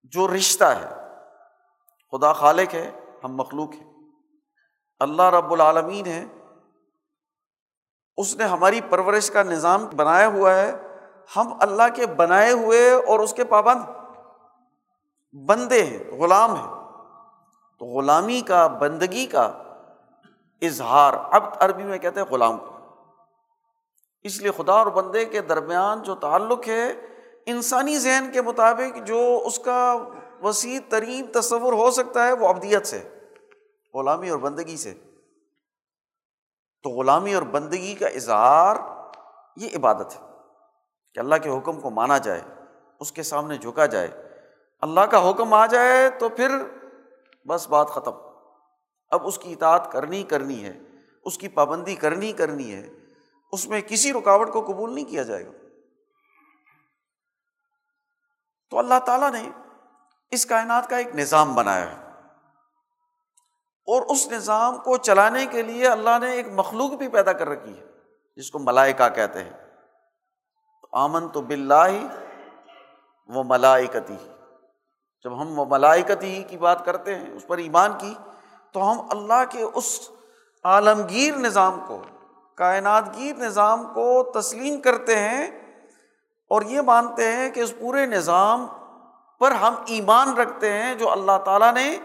جو 0.04 0.28
رشتہ 0.28 0.64
ہے، 0.64 0.88
خدا 2.12 2.32
خالق 2.32 2.74
ہے، 2.74 2.90
ہم 3.24 3.36
مخلوق 3.36 3.74
ہیں۔ 3.74 3.92
اللہ 5.00 5.22
رب 5.22 5.52
العالمین 5.52 6.06
ہے 6.06 6.24
اس 8.16 8.36
نے 8.36 8.44
ہماری 8.44 8.80
پرورش 8.80 9.30
کا 9.30 9.42
نظام 9.42 9.86
بنایا 9.96 10.28
ہوا 10.28 10.54
ہے۔ 10.54 10.98
ہم 11.36 11.52
اللہ 11.60 11.82
کے 11.94 12.06
بنائے 12.06 12.52
ہوئے 12.52 12.92
اور 12.92 13.20
اس 13.20 13.34
کے 13.34 13.44
پابند 13.44 13.82
بندے 15.46 15.84
ہیں، 15.84 16.20
غلام 16.20 16.54
ہیں۔ 16.54 16.82
تو 17.78 17.84
غلامی 17.84 18.40
کا، 18.40 18.66
بندگی 18.66 19.26
کا 19.26 19.52
اظہار 20.62 21.12
اب 21.14 21.44
عربی 21.60 21.82
میں 21.82 21.98
کہتے 21.98 22.20
ہیں 22.20 22.26
غلام 22.26 22.58
کو۔ 22.58 22.71
اس 24.22 24.42
لیے 24.42 24.50
خدا 24.56 24.72
اور 24.72 24.86
بندے 24.86 25.24
کے 25.24 25.40
درمیان 25.40 26.02
جو 26.02 26.14
تعلق 26.14 26.68
ہے، 26.68 26.92
انسانی 27.46 27.98
ذہن 27.98 28.30
کے 28.32 28.42
مطابق 28.42 29.06
جو 29.06 29.42
اس 29.44 29.58
کا 29.58 29.96
وسیع 30.42 30.80
ترین 30.88 31.26
تصور 31.32 31.72
ہو 31.72 31.90
سکتا 31.90 32.26
ہے، 32.26 32.32
وہ 32.32 32.48
ابدیت 32.48 32.86
سے، 32.86 33.08
غلامی 33.94 34.28
اور 34.28 34.38
بندگی 34.38 34.76
سے۔ 34.76 34.94
تو 36.82 36.90
غلامی 36.90 37.34
اور 37.34 37.42
بندگی 37.42 37.94
کا 37.94 38.06
اظہار، 38.06 38.76
یہ 39.56 39.68
عبادت 39.76 40.20
ہے 40.20 40.26
کہ 41.14 41.18
اللہ 41.18 41.34
کے 41.42 41.50
حکم 41.50 41.80
کو 41.80 41.90
مانا 41.90 42.18
جائے، 42.18 42.40
اس 43.00 43.12
کے 43.12 43.22
سامنے 43.22 43.56
جھکا 43.56 43.86
جائے۔ 43.86 44.08
اللہ 44.80 45.00
کا 45.00 45.30
حکم 45.30 45.54
آ 45.54 45.66
جائے 45.66 46.10
تو 46.10 46.28
پھر 46.28 46.48
بس 47.46 47.68
بات 47.68 47.88
ختم۔ 47.88 48.12
اب 49.10 49.26
اس 49.26 49.38
کی 49.38 49.52
اطاعت 49.52 49.92
کرنی 49.92 50.22
کرنی 50.22 50.64
ہے، 50.64 50.78
اس 51.24 51.38
کی 51.38 51.48
پابندی 51.48 51.94
کرنی 51.94 52.32
کرنی 52.32 52.74
ہے۔ 52.74 52.88
اس 53.52 53.68
میں 53.68 53.80
کسی 53.80 54.12
رکاوٹ 54.12 54.52
کو 54.52 54.64
قبول 54.64 54.94
نہیں 54.94 55.04
کیا 55.04 55.22
جائے 55.22 55.46
گا۔ 55.46 55.50
تو 58.70 58.78
اللہ 58.78 58.98
تعالیٰ 59.06 59.32
نے 59.32 59.48
اس 60.30 60.46
کائنات 60.46 60.90
کا 60.90 60.96
ایک 60.96 61.14
نظام 61.14 61.54
بنایا 61.54 61.90
ہے۔ 61.90 62.02
اور 63.86 64.02
اس 64.02 64.28
نظام 64.28 64.76
کو 64.76 64.96
چلانے 64.96 65.46
کے 65.46 65.62
لیے 65.62 65.88
اللہ 65.88 66.18
نے 66.20 66.30
ایک 66.30 66.46
مخلوق 66.52 66.90
بھی 66.90 67.08
پیدا 67.08 67.32
کر 67.32 67.48
رکھی 67.48 67.78
ہے، 67.78 67.84
جس 68.36 68.50
کو 68.50 68.58
ملائکہ 68.58 69.08
کہتے 69.08 69.44
ہیں۔ 69.44 69.52
آمن 70.92 71.28
تو 71.28 71.40
بلّہ 71.40 72.06
وہ 73.28 73.42
ملائکتی۔ 73.46 74.16
جب 75.24 75.42
ہم 75.42 75.58
وہ 75.58 75.64
ملائکتی 75.64 76.42
کی 76.42 76.56
بات 76.56 76.84
کرتے 76.84 77.14
ہیں، 77.14 77.30
اس 77.30 77.46
پر 77.46 77.58
ایمان 77.58 77.92
کی، 77.98 78.14
تو 78.72 78.92
ہم 78.92 79.06
اللہ 79.10 79.44
کے 79.50 79.62
اس 79.62 80.10
عالمگیر 80.64 81.36
نظام 81.36 81.80
کو 81.88 82.02
کائنات 82.54 83.16
گیر 83.16 83.36
نظام 83.36 83.84
کو 83.94 84.32
تسلیم 84.34 84.80
کرتے 84.80 85.18
ہیں 85.18 85.46
اور 86.50 86.62
یہ 86.62 86.80
مانتے 86.80 87.32
ہیں 87.32 87.50
کہ 87.50 87.60
اس 87.60 87.72
پورے 87.78 88.06
نظام 88.06 88.66
پر 89.40 89.50
ہم 89.50 89.74
ایمان 89.86 90.36
رکھتے 90.36 90.72
ہیں 90.72 90.94
جو 90.94 91.10
اللہ 91.10 91.38
تعالیٰ 91.44 91.72
نے 91.74 91.98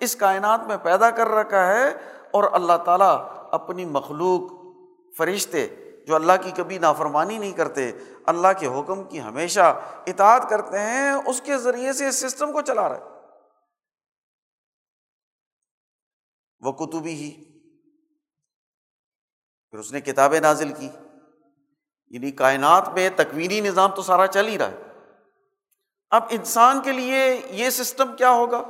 اس 0.00 0.16
کائنات 0.16 0.66
میں 0.66 0.76
پیدا 0.82 1.10
کر 1.10 1.28
رکھا 1.28 1.66
ہے 1.66 1.88
اور 2.30 2.44
اللہ 2.52 2.76
تعالیٰ 2.84 3.16
اپنی 3.50 3.84
مخلوق 3.84 4.52
فرشتے 5.18 5.66
جو 6.06 6.14
اللہ 6.14 6.32
کی 6.42 6.50
کبھی 6.50 6.78
نافرمانی 6.78 7.38
نہیں 7.38 7.52
کرتے، 7.52 7.90
اللہ 8.26 8.48
کے 8.58 8.66
حکم 8.66 9.04
کی 9.04 9.20
ہمیشہ 9.20 9.80
اطاعت 10.06 10.48
کرتے 10.50 10.78
ہیں، 10.78 11.12
اس 11.12 11.40
کے 11.40 11.58
ذریعے 11.58 11.92
سے 11.92 12.08
اس 12.08 12.20
سسٹم 12.20 12.52
کو 12.52 12.60
چلا 12.60 12.88
رہے 12.88 13.00
وہ 16.60 16.72
کتبی 16.72 17.14
ہی 17.14 17.51
پھر 19.72 19.80
اس 19.80 19.92
نے 19.92 20.00
کتابیں 20.00 20.40
نازل 20.40 20.72
کی۔ 20.72 20.88
یعنی 22.06 22.30
کائنات 22.30 22.88
میں 22.88 23.10
تکوینی 23.16 23.60
نظام 23.60 23.90
تو 23.90 24.02
سارا 24.02 24.26
چل 24.26 24.48
ہی 24.48 24.58
رہا 24.58 24.70
ہے۔ 24.70 24.82
اب 26.10 26.22
انسان 26.30 26.80
کے 26.80 26.92
لیے 26.92 27.40
یہ 27.50 27.70
سسٹم 27.70 28.16
کیا 28.16 28.30
ہوگا؟ 28.30 28.62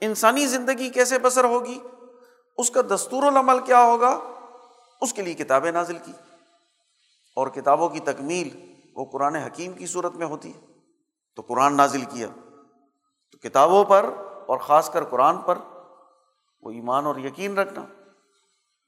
انسانی 0.00 0.46
زندگی 0.46 0.90
کیسے 0.90 1.18
بسر 1.18 1.44
ہوگی؟ 1.44 1.78
اس 2.58 2.70
کا 2.70 2.80
دستور 2.94 3.22
العمل 3.22 3.60
کیا 3.60 3.84
ہوگا؟ 3.84 4.20
اس 5.00 5.12
کے 5.12 5.22
لیے 5.22 5.34
کتابیں 5.34 5.72
نازل 5.72 5.98
کی۔ 5.98 6.12
اور 7.36 7.46
کتابوں 7.46 7.88
کی 7.88 8.00
تکمیل 8.00 8.74
وہ 8.94 9.04
قرآن 9.04 9.36
حکیم 9.36 9.72
کی 9.72 9.86
صورت 9.86 10.14
میں 10.14 10.26
ہوتی 10.26 10.54
ہے۔ 10.54 10.60
تو 11.36 11.42
قرآن 11.42 11.76
نازل 11.76 12.04
کیا۔ 12.04 12.28
تو 13.32 13.38
کتابوں 13.38 13.84
پر 13.84 14.10
اور 14.46 14.58
خاص 14.58 14.90
کر 14.90 15.04
قرآن 15.04 15.36
پر 15.38 15.58
وہ 16.60 16.70
ایمان 16.70 17.06
اور 17.06 17.16
یقین 17.16 17.58
رکھنا۔ 17.58 17.86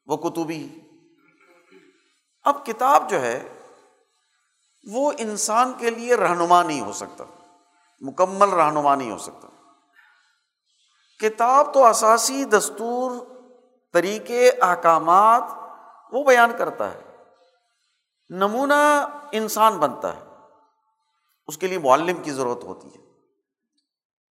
وہ 0.06 0.16
کتبی۔ 0.16 0.68
اب 2.42 2.66
کتاب 2.66 3.10
جو 3.10 3.20
ہے، 3.20 3.52
وہ 4.90 5.12
انسان 5.18 5.72
کے 5.78 5.90
لیے 5.90 6.14
رہنما 6.14 6.62
نہیں 6.62 6.80
ہو 6.80 6.92
سکتا، 6.92 7.24
مکمل 8.00 8.48
رہنما 8.48 8.94
نہیں 8.94 9.10
ہو 9.10 9.18
سکتا۔ 9.18 9.48
کتاب 11.20 11.74
تو 11.74 11.86
اساسی 11.86 12.44
دستور، 12.44 13.10
طریقے، 13.92 14.50
احکامات، 14.60 15.42
وہ 16.12 16.24
بیان 16.24 16.52
کرتا 16.58 16.94
ہے۔ 16.94 17.02
نمونہ 18.28 19.08
انسان 19.32 19.78
بنتا 19.78 20.16
ہے۔ 20.16 20.22
اس 21.46 21.58
کے 21.58 21.66
لیے 21.66 21.78
معلم 21.78 22.22
کی 22.22 22.32
ضرورت 22.32 22.64
ہوتی 22.64 22.88
ہے۔ 22.88 23.06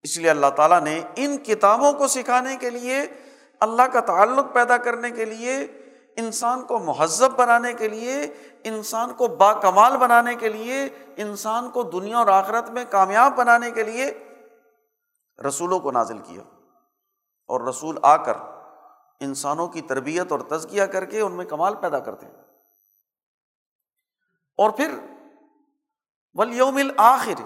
اس 0.04 0.18
لیے 0.18 0.30
اللہ 0.30 0.48
تعالیٰ 0.56 0.82
نے 0.82 1.02
ان 1.16 1.38
کتابوں 1.38 1.94
کو 1.94 2.08
سکھانے 2.08 2.58
کے 2.58 2.70
لیے 2.70 3.02
اللہ 3.64 3.82
کا 3.82 4.00
تعلق 4.00 4.54
پیدا 4.54 4.78
کرنے 4.78 5.12
کے 5.12 5.26
لیے، 5.26 5.56
انسان 6.16 6.62
کو 6.62 6.80
مہذب 6.80 7.32
بنانے 7.36 7.74
کے 7.74 7.90
لیے، 7.90 8.22
انسان 8.64 9.14
کو 9.14 9.28
با 9.28 9.54
کمال 9.54 9.98
بنانے 9.98 10.36
کے 10.36 10.50
لیے، 10.50 10.90
انسان 11.16 11.70
کو 11.70 11.84
دنیا 11.84 12.18
اور 12.18 12.28
آخرت 12.28 12.70
میں 12.70 12.86
کامیاب 12.90 13.36
بنانے 13.36 13.72
کے 13.72 13.84
لیے 13.84 14.36
رسولوں 15.48 15.80
کو 15.80 15.92
نازل 15.92 16.20
کیا۔ 16.20 16.42
اور 17.48 17.62
رسول 17.62 17.98
آ 18.02 18.18
کر 18.18 18.34
انسانوں 19.20 19.68
کی 19.68 19.82
تربیت 19.82 20.32
اور 20.32 20.40
تزکیہ 20.40 20.84
کر 20.84 21.06
کے 21.06 21.22
ان 21.22 21.32
میں 21.32 21.46
کمال 21.46 21.76
پیدا 21.76 22.00
کرتے 22.00 22.26
ہیں۔ 22.26 22.34
اور 24.58 24.70
پھر 24.70 25.00
ولیوم 26.34 26.80
آخر 26.98 27.42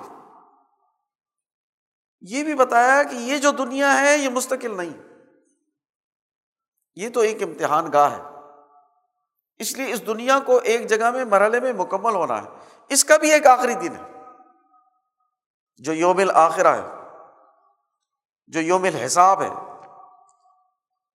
یہ 2.21 2.43
بھی 2.43 2.53
بتایا 2.53 3.03
کہ 3.03 3.15
یہ 3.15 3.37
جو 3.37 3.51
دنیا 3.51 4.01
ہے، 4.01 4.17
یہ 4.17 4.29
مستقل 4.29 4.77
نہیں۔ 4.77 5.06
یہ 6.97 7.09
تو 7.09 7.19
ایک 7.19 7.43
امتحان 7.43 7.91
گاہ 7.93 8.11
ہے۔ 8.11 8.23
اس 9.57 9.77
لیے 9.77 9.93
اس 9.93 10.07
دنیا 10.07 10.39
کو 10.45 10.57
ایک 10.63 10.87
جگہ 10.87 11.11
میں 11.11 11.25
مرحلے 11.25 11.59
میں 11.59 11.73
مکمل 11.73 12.15
ہونا 12.15 12.43
ہے۔ 12.43 12.47
اس 12.89 13.03
کا 13.03 13.17
بھی 13.17 13.31
ایک 13.31 13.47
آخری 13.47 13.73
دن 13.73 13.95
ہے۔ 13.95 14.11
جو 15.77 15.93
یوم 15.93 16.17
الآخرہ 16.17 16.67
ہے۔ 16.67 16.87
جو 18.47 18.61
یوم 18.61 18.83
الحساب 18.83 19.41
ہے۔ 19.41 19.49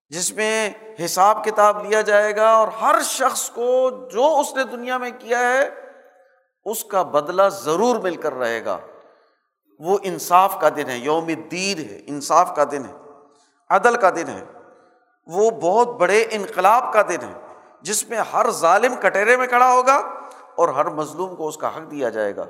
جس 0.08 0.32
میں 0.32 0.70
حساب 1.04 1.44
کتاب 1.44 1.84
لیا 1.84 2.00
جائے 2.00 2.36
گا 2.36 2.50
اور 2.50 2.68
ہر 2.68 2.94
شخص 3.04 3.50
کو 3.50 3.90
جو 4.12 4.40
اس 4.40 4.54
نے 4.56 4.64
دنیا 4.64 4.98
میں 4.98 5.10
کیا 5.18 5.38
ہے، 5.38 5.68
اس 6.64 6.84
کا 6.84 7.02
بدلہ 7.02 7.48
ضرور 7.48 7.96
مل 7.96 8.16
کر 8.16 8.32
رہے 8.32 8.64
گا۔ 8.64 8.78
وہ 9.78 9.98
انصاف 10.02 10.60
کا 10.60 10.68
دن 10.68 10.90
ہے، 10.90 10.96
یوم 10.96 11.26
دین 11.50 11.78
ہے۔ 11.78 12.00
انصاف 12.06 12.56
کا 12.56 12.64
دن 12.70 12.84
ہے۔ 12.84 12.94
عدل 13.70 13.96
کا 13.96 14.10
دن 14.10 14.28
ہے۔ 14.28 14.44
وہ 15.26 15.50
بہت 15.50 15.88
بڑے 15.88 16.26
انقلاب 16.30 16.92
کا 16.92 17.02
دن 17.02 17.20
ہے، 17.22 17.40
جس 17.80 18.08
میں 18.08 18.18
ہر 18.18 18.50
ظالم 18.50 18.94
کٹہرے 19.00 19.37
میں 19.37 19.46
کھڑا 19.46 19.72
ہوگا 19.72 19.96
اور 20.54 20.68
ہر 20.68 20.85
مظلوم 20.85 21.37
کو 21.37 21.48
اس 21.48 21.56
کا 21.56 21.76
حق 21.76 21.90
دیا 21.90 22.08
جائے 22.08 22.37
گا۔ 22.37 22.44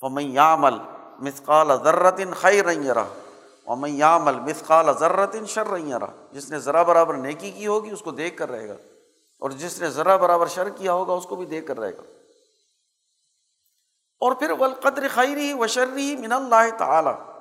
فمیامل 0.00 0.74
مسقال 1.18 1.68
ذرتن 1.84 2.34
خی 2.34 2.62
رہی 2.62 2.88
رہا 2.88 3.08
ومیامل 3.66 4.40
مسقال 4.40 4.86
ذرتن 4.98 5.46
شر 5.46 5.66
رہی 5.66 5.92
رہا 5.92 6.26
جس 6.32 6.50
نے 6.50 6.58
ذرا 6.58 6.82
برابر 6.82 7.14
نیکی 7.14 7.50
کی 7.50 7.66
ہوگی، 7.66 7.90
اس 7.90 8.00
کو 8.00 8.10
دیکھ 8.10 8.36
کر 8.36 8.50
رہے 8.50 8.68
گا۔ 8.68 8.74
اور 9.40 9.50
جس 9.50 9.80
نے 9.80 9.90
ذرا 9.90 10.16
برابر 10.16 10.46
شر 10.46 10.68
کیا 10.68 10.92
ہوگا، 10.92 11.12
اس 11.12 11.26
کو 11.26 11.36
بھی 11.36 11.46
دیکھ 11.46 11.66
کر 11.66 11.80
رہے 11.80 11.96
گا۔ 11.96 12.02
اور 14.20 14.32
پھر 14.32 14.50
ولقدر 14.50 15.06
خیری 15.14 15.52
و 15.52 15.66
شرری 15.66 16.16
من 16.16 16.32
اللہ 16.32 16.76
تعالی 16.78 17.32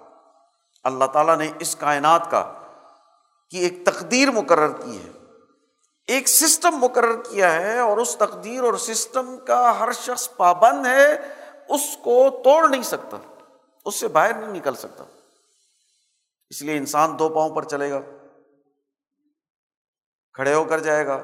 اللہ 0.84 1.06
تعالیٰ 1.06 1.38
نے 1.38 1.52
اس 1.60 1.76
کائنات 1.76 2.32
کا 2.32 2.54
کی 3.50 3.58
ایک 3.58 3.86
تقدیر 3.86 4.32
مقرر 4.32 4.74
کی 4.74 4.98
ہے۔ 4.98 5.10
ایک 6.08 6.28
سسٹم 6.28 6.76
مقرر 6.76 7.22
کیا 7.22 7.54
ہے 7.54 7.80
اور 7.80 7.98
اس 7.98 8.16
تقدیر 8.16 8.64
اور 8.64 8.74
سسٹم 8.74 9.38
کا 9.38 9.80
ہر 9.80 9.92
شخص 9.92 10.30
پابند 10.38 10.86
ہے، 10.86 11.14
اس 11.70 11.98
کو 12.04 12.42
توڑ 12.44 12.70
نہیں 12.70 12.84
سکتا، 12.84 13.18
اس 13.86 13.96
سے 13.96 14.08
باہر 14.08 14.34
نہیں 14.34 14.54
نکل 14.54 14.76
سکتا۔ 14.76 15.04
اس 16.50 16.62
لیے 16.62 16.78
انسان 16.78 17.20
دو 17.20 17.30
پاؤں 17.30 17.50
پر 17.50 17.64
چلے 17.64 17.92
گا، 17.92 18.00
کھڑے 20.34 20.54
ہو 20.54 20.64
کر 20.64 20.80
جائے 20.80 21.06
گا، 21.08 21.20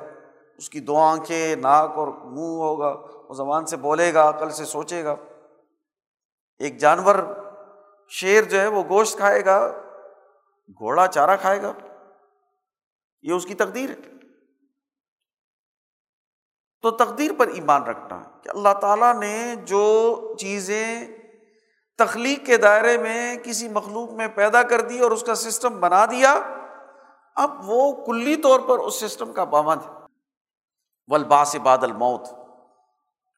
اس 0.58 0.70
کی 0.70 0.80
دو 0.80 0.98
آنکھیں، 0.98 1.56
ناک 1.56 1.92
اور 1.92 2.08
منہ 2.08 2.62
ہوگا، 2.62 2.94
وہ 3.30 3.34
زبان 3.34 3.66
سے 3.66 3.78
بولے 3.78 4.14
گا، 4.14 4.30
عقل 4.30 4.50
سے 4.50 4.66
سوچے 4.66 5.04
گا۔ 5.04 5.16
ایک 6.60 6.78
جانور 6.78 7.16
شیر 8.10 8.44
جو 8.44 8.62
ہے 8.62 8.68
وہ 8.68 8.84
گوشت 8.90 9.18
کھائے 9.18 9.46
گا، 9.46 9.68
گھوڑا 10.70 11.08
چارہ 11.08 11.38
کھائے 11.42 11.62
گا۔ 11.62 11.74
یہ 13.24 13.34
اس 13.34 13.46
کی 13.46 13.54
تقدیر 13.54 13.90
ہے۔ 13.90 14.14
تو 16.82 16.92
تقدیر 16.92 17.32
پر 17.38 17.48
ایمان 17.48 17.84
رکھنا، 17.84 18.24
کہ 18.44 18.50
اللہ 18.50 18.74
تعالیٰ 18.82 19.16
نے 19.16 19.56
جو 19.56 20.18
چیزیں 20.40 21.08
تخلیق 21.98 22.46
کے 22.46 22.58
دائرے 22.58 22.98
میں 22.98 23.36
کسی 23.36 23.70
مخلوق 23.70 24.12
میں 24.12 24.28
پیدا 24.28 24.64
کر 24.64 24.82
دی 24.82 25.00
اور 25.00 25.12
اس 25.12 25.24
کا 25.24 25.36
سسٹم 25.36 25.80
بنا 25.80 26.06
دیا، 26.06 26.40
اب 27.36 27.70
وہ 27.70 28.06
کلی 28.06 28.36
طور 28.36 28.60
پر 28.60 28.80
اس 28.80 28.96
سسٹم 28.96 29.34
کا 29.34 29.46
پابند 29.46 29.82
ہے۔ 29.86 29.92
ولباس 31.08 31.56
بادل 31.56 31.92
موت 31.92 32.22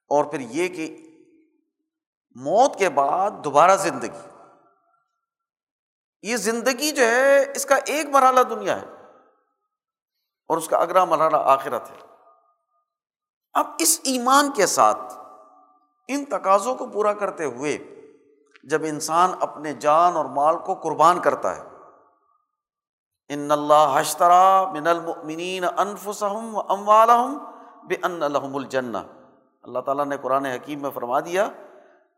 اور 0.08 0.26
پھر 0.26 0.40
یہ 0.40 0.68
کہ 0.68 1.18
موت 2.36 2.80
کے 2.80 2.90
بعد 2.90 3.32
دوبارہ 3.44 3.76
زندگی۔ 3.76 4.30
یہ 6.22 6.36
زندگی 6.36 6.92
جو 6.92 7.06
ہے، 7.06 7.52
اس 7.56 7.66
کا 7.66 7.76
ایک 7.86 8.06
مرحلہ 8.06 8.40
دنیا 8.40 8.82
ہے۔ 8.82 8.95
اور 10.50 10.58
اس 10.58 10.68
کا 10.68 10.78
اگلا 10.78 11.06
مرحلہ 11.06 11.38
آخرت 11.38 11.92
ہے۔ 11.92 11.96
اب 13.54 13.66
اس 13.80 14.00
ایمان 14.04 14.52
کے 14.52 14.66
ساتھ 14.66 15.14
ان 16.08 16.26
تقاضوں 16.26 16.76
کو 16.76 16.86
پورا 16.86 17.14
کرتے 17.14 17.46
ہوئے 17.46 17.78
جب 18.64 18.82
انسان 18.84 19.32
اپنے 19.40 19.74
جان 19.74 20.16
اور 20.16 20.26
مال 20.26 20.58
کو 20.58 20.76
قربان 20.76 21.20
کرتا 21.20 21.56
ہے، 21.56 21.62
ان 23.30 23.52
اللہ 23.52 23.96
حشترا 23.96 24.72
من 24.72 24.88
المؤمنین 24.88 25.66
انفسہم 25.78 26.56
و 26.56 26.60
اموالہم 26.60 27.38
بے 27.88 27.96
ان 28.04 28.24
الحم 28.24 28.56
الجن 28.56 28.96
اللہ 28.96 29.80
تعالیٰ 29.80 30.06
نے 30.06 30.18
قرآن 30.18 30.46
حکیم 30.46 30.82
میں 30.82 30.92
فرما 30.92 31.20
دیا 31.20 31.48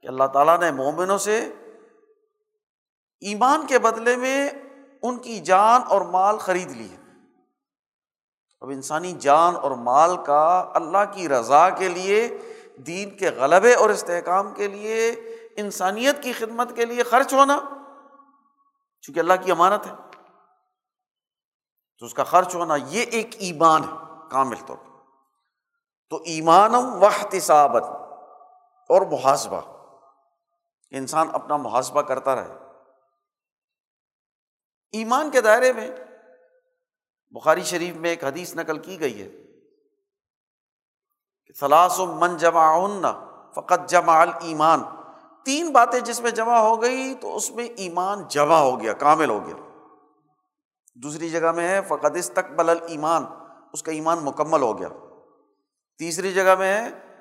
کہ 0.01 0.07
اللہ 0.07 0.27
تعالیٰ 0.33 0.59
نے 0.59 0.71
مومنوں 0.71 1.17
سے 1.17 1.39
ایمان 3.21 3.65
کے 3.67 3.79
بدلے 3.79 4.15
میں 4.15 4.49
ان 5.01 5.17
کی 5.17 5.39
جان 5.39 5.81
اور 5.87 6.01
مال 6.01 6.37
خرید 6.37 6.71
لی 6.71 6.89
ہے۔ 6.91 7.06
اب 8.61 8.69
انسانی 8.69 9.11
جان 9.11 9.55
اور 9.55 9.71
مال 9.71 10.23
کا 10.25 10.71
اللہ 10.73 10.97
کی 11.11 11.29
رضا 11.29 11.69
کے 11.69 11.89
لیے، 11.89 12.37
دین 12.77 13.17
کے 13.17 13.29
غلبے 13.29 13.73
اور 13.73 13.89
استحکام 13.89 14.53
کے 14.53 14.67
لیے، 14.67 15.11
انسانیت 15.57 16.23
کی 16.23 16.33
خدمت 16.33 16.75
کے 16.75 16.85
لیے 16.85 17.03
خرچ 17.03 17.33
ہونا 17.33 17.59
چونکہ 19.01 19.19
اللہ 19.19 19.33
کی 19.43 19.51
امانت 19.51 19.87
ہے۔ 19.87 19.91
تو 21.99 22.05
اس 22.05 22.13
کا 22.13 22.23
خرچ 22.23 22.55
ہونا 22.55 22.75
یہ 22.75 23.01
ایک 23.01 23.29
ایمان 23.39 23.83
ہے، 23.83 24.13
کامل 24.31 24.55
طور 24.65 24.77
پر۔ 24.77 24.91
تو 26.09 26.17
ایمان 26.25 26.75
و 26.75 27.05
اور 28.89 29.01
محاسبہ۔ 29.01 29.61
انسان 30.91 31.27
اپنا 31.33 31.57
محاسبہ 31.57 32.01
کرتا 32.01 32.35
رہے۔ 32.35 32.57
ایمان 34.91 35.31
کے 35.31 35.41
دائرے 35.41 35.73
میں 35.73 35.91
بخاری 37.29 37.63
شریف 37.63 37.95
میں 37.95 38.09
ایک 38.09 38.23
حدیث 38.23 38.55
نقل 38.55 38.77
کی 38.77 38.99
گئی 38.99 39.21
ہے 39.21 39.29
کہ 41.45 41.65
و 41.99 42.05
من 42.05 42.37
جمع 42.37 42.87
فقط 43.55 43.89
جمع 43.89 44.25
ایمان 44.41 44.83
تین 45.45 45.71
باتیں 45.71 45.99
جس 45.99 46.21
میں 46.21 46.31
جمع 46.31 46.57
ہو 46.57 46.81
گئی 46.81 47.15
تو 47.15 47.35
اس 47.35 47.51
میں 47.51 47.65
ایمان 47.65 48.23
جمع 48.27 48.55
ہو 48.55 48.81
گیا، 48.81 48.93
کامل 48.93 49.29
ہو 49.29 49.47
گیا۔ 49.47 49.55
دوسری 50.95 51.29
جگہ 51.29 51.51
میں 51.51 51.67
ہے، 51.67 51.81
فقط 51.81 52.15
استقبل 52.15 52.77
ایمان 52.87 53.25
اس 53.73 53.83
کا 53.83 53.91
ایمان 53.91 54.17
مکمل 54.21 54.61
ہو 54.61 54.79
گیا۔ 54.79 54.87
تیسری 55.97 56.33
جگہ 56.33 56.55
میں 56.55 56.81
ہے، 56.81 57.15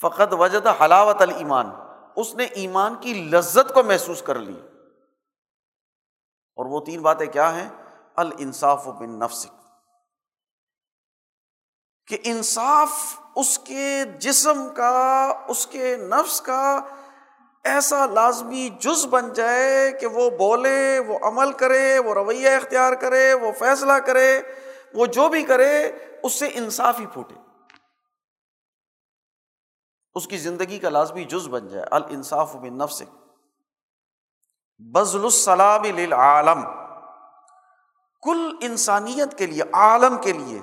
فقط 0.00 0.34
وجد 0.34 0.66
حلاوت 0.66 1.22
المان 1.22 1.70
اس 2.16 2.34
نے 2.34 2.44
ایمان 2.44 2.94
کی 3.00 3.14
لذت 3.14 3.74
کو 3.74 3.82
محسوس 3.82 4.22
کر 4.22 4.38
لی۔ 4.38 4.60
اور 6.56 6.66
وہ 6.66 6.80
تین 6.80 7.02
باتیں 7.02 7.26
کیا 7.26 7.54
ہیں؟ 7.54 7.68
الانصاف 8.18 8.86
بن 8.86 9.18
نفس 9.18 9.46
کہ 12.06 12.18
انصاف 12.24 13.20
اس 13.36 13.58
کے 13.58 14.04
جسم 14.18 14.74
کا، 14.74 15.32
اس 15.48 15.66
کے 15.66 15.96
نفس 15.96 16.40
کا 16.40 16.80
ایسا 17.64 18.06
لازمی 18.06 18.68
جز 18.68 19.06
بن 19.06 19.32
جائے 19.32 19.92
کہ 19.92 20.06
وہ 20.06 20.30
بولے، 20.30 20.98
وہ 20.98 21.18
عمل 21.22 21.52
کرے، 21.52 21.98
وہ 21.98 22.14
رویہ 22.14 22.50
اختیار 22.50 22.92
کرے، 22.92 23.34
وہ 23.34 23.52
فیصلہ 23.52 23.92
کرے، 23.92 24.42
وہ 24.94 25.06
جو 25.06 25.28
بھی 25.28 25.42
کرے، 25.42 25.92
اس 26.22 26.32
سے 26.32 26.48
انصاف 26.52 27.00
ہی 27.00 27.06
پھوٹے۔ 27.06 27.34
اس 30.14 30.26
کی 30.26 30.38
زندگی 30.38 30.78
کا 30.78 30.88
لازمی 30.88 31.24
جز 31.24 31.48
بن 31.48 31.68
جائے۔ 31.68 31.84
الانصاف 31.90 32.56
بن 32.56 32.78
نفس 32.78 33.02
بزل 34.78 35.24
السلام 35.24 35.84
للعالم۔ 35.84 36.87
کل 38.22 38.56
انسانیت 38.60 39.38
کے 39.38 39.46
لیے، 39.46 39.62
عالم 39.72 40.18
کے 40.18 40.32
لیے۔ 40.32 40.60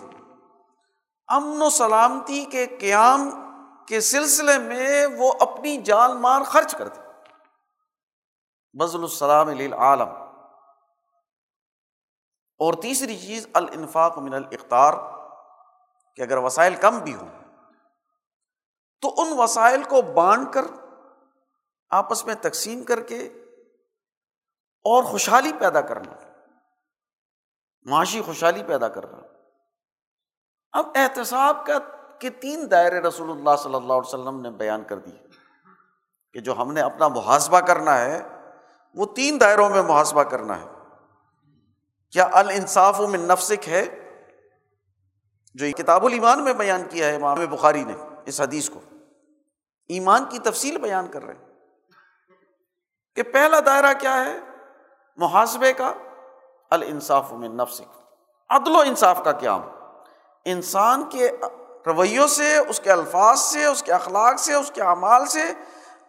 امن 1.28 1.62
و 1.62 1.70
سلامتی 1.70 2.46
کے 2.46 2.68
قیام 2.80 3.30
کے 3.88 4.02
سلسلے 4.02 4.58
میں 4.58 5.06
وہ 5.06 5.34
اپنی 5.40 5.78
جان 5.78 6.22
مال 6.22 6.44
خرچ 6.44 6.76
کرتے۔ 6.76 7.02
بزل 8.80 9.02
السلام 9.02 9.74
عالم 9.74 10.10
اور 12.60 12.74
تیسری 12.74 13.18
چیز، 13.18 13.48
الانفاق 13.54 14.18
من 14.18 14.34
الاختار 14.34 14.94
کہ 16.16 16.22
اگر 16.22 16.38
وسائل 16.38 16.76
کم 16.76 17.00
بھی 17.00 17.16
ہوں، 17.16 17.30
تو 19.02 19.14
ان 19.18 19.28
وسائل 19.38 19.84
کو 19.84 20.02
بانٹ 20.02 20.54
کر، 20.54 20.66
آپس 21.90 22.26
میں 22.26 22.36
تقسیم 22.42 22.84
کر 22.84 23.02
کے 23.02 23.20
اور 24.84 25.04
خوشحالی 25.04 25.52
پیدا 25.60 25.82
کرنا۔ 25.82 26.25
معاشی 27.86 28.22
خوشحالی 28.22 28.64
پیدا 28.64 28.88
کرنا 28.88 29.18
اب 30.72 30.86
احتساب 30.96 31.66
کا 31.66 31.74
کہ 32.20 32.30
تین 32.30 32.72
دائرے 32.72 33.00
رسول 33.00 33.30
اللہ 33.30 33.56
صلی 33.64 33.76
اللہ 33.76 33.94
علیہ 33.94 34.08
وسلم 34.08 34.42
نے 34.42 34.52
بیان 34.52 34.84
کر 34.84 34.98
دی 34.98 35.12
کہ 36.34 36.40
جو 36.40 36.54
ہم 36.58 36.72
نے 36.72 36.82
اپنا 36.82 37.08
محاسبہ 37.08 37.60
کرنا 37.60 37.98
ہے، 37.98 38.28
وہ 38.96 39.06
تین 39.06 39.42
دائروں 39.42 39.70
میں 39.70 39.82
محاسبہ 39.82 40.24
کرنا 40.24 40.62
ہے۔ 40.62 40.66
کیا 42.12 42.28
الانصاف 42.32 43.00
میں 43.00 43.20
نفسک 43.20 43.70
ہے؟ 43.70 44.12
جو 45.54 45.66
کتاب 45.78 46.06
الایمان 46.06 46.44
میں 46.44 46.54
بیان 46.54 46.84
کیا 46.90 47.08
ہے، 47.08 47.16
امام 47.16 47.46
بخاری 47.50 47.84
نے 47.84 47.94
اس 48.26 48.42
حدیث 48.42 48.70
کو۔ 48.70 48.80
ایمان 49.88 50.26
کی 50.26 50.40
تفصیل 50.40 50.78
بیان 50.78 51.08
کر 51.08 51.24
رہے 51.24 51.34
ہیں 51.34 51.54
کہ 53.16 53.24
پہلا 53.24 53.60
دائرہ 53.66 53.94
کیا 54.00 54.26
ہے؟ 54.26 54.40
محاسبے 55.18 55.74
کا۔ 55.74 55.94
الانصاف 56.70 57.32
میں 57.32 57.50
نفسک۔ 57.50 58.02
عدل 58.50 58.76
و 58.76 58.80
انصاف 58.80 59.24
کا 59.24 59.32
قیام۔ 59.32 59.62
انسان 60.46 61.10
کے 61.10 61.32
رویوں 61.86 62.28
سے، 62.28 62.58
اس 62.58 62.80
کے 62.80 62.92
الفاظ 62.92 63.40
سے، 63.40 63.66
اس 63.66 63.84
کے 63.84 63.94
اخلاق 63.94 64.40
سے، 64.40 64.54
اس 64.54 64.72
کے 64.72 64.82
اعمال 64.82 65.26
سے 65.26 65.44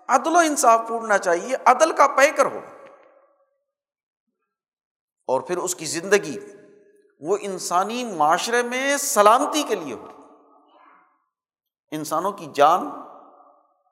عدل 0.08 0.36
و 0.36 0.38
انصاف 0.38 0.80
پورنا 0.88 1.18
چاہیے۔ 1.18 1.56
عدل 1.64 1.92
کا 1.92 2.06
پیکر 2.06 2.46
ہو 2.46 2.60
اور 5.26 5.40
پھر 5.40 5.56
اس 5.56 5.74
کی 5.74 5.84
زندگی، 5.84 6.38
وہ 7.20 7.36
انسانی 7.40 8.04
معاشرے 8.04 8.62
میں 8.62 8.96
سلامتی 8.96 9.62
کے 9.62 9.74
لیے 9.74 9.94
ہو۔ 9.94 10.06
انسانوں 11.90 12.32
کی 12.32 12.46
جان، 12.54 12.90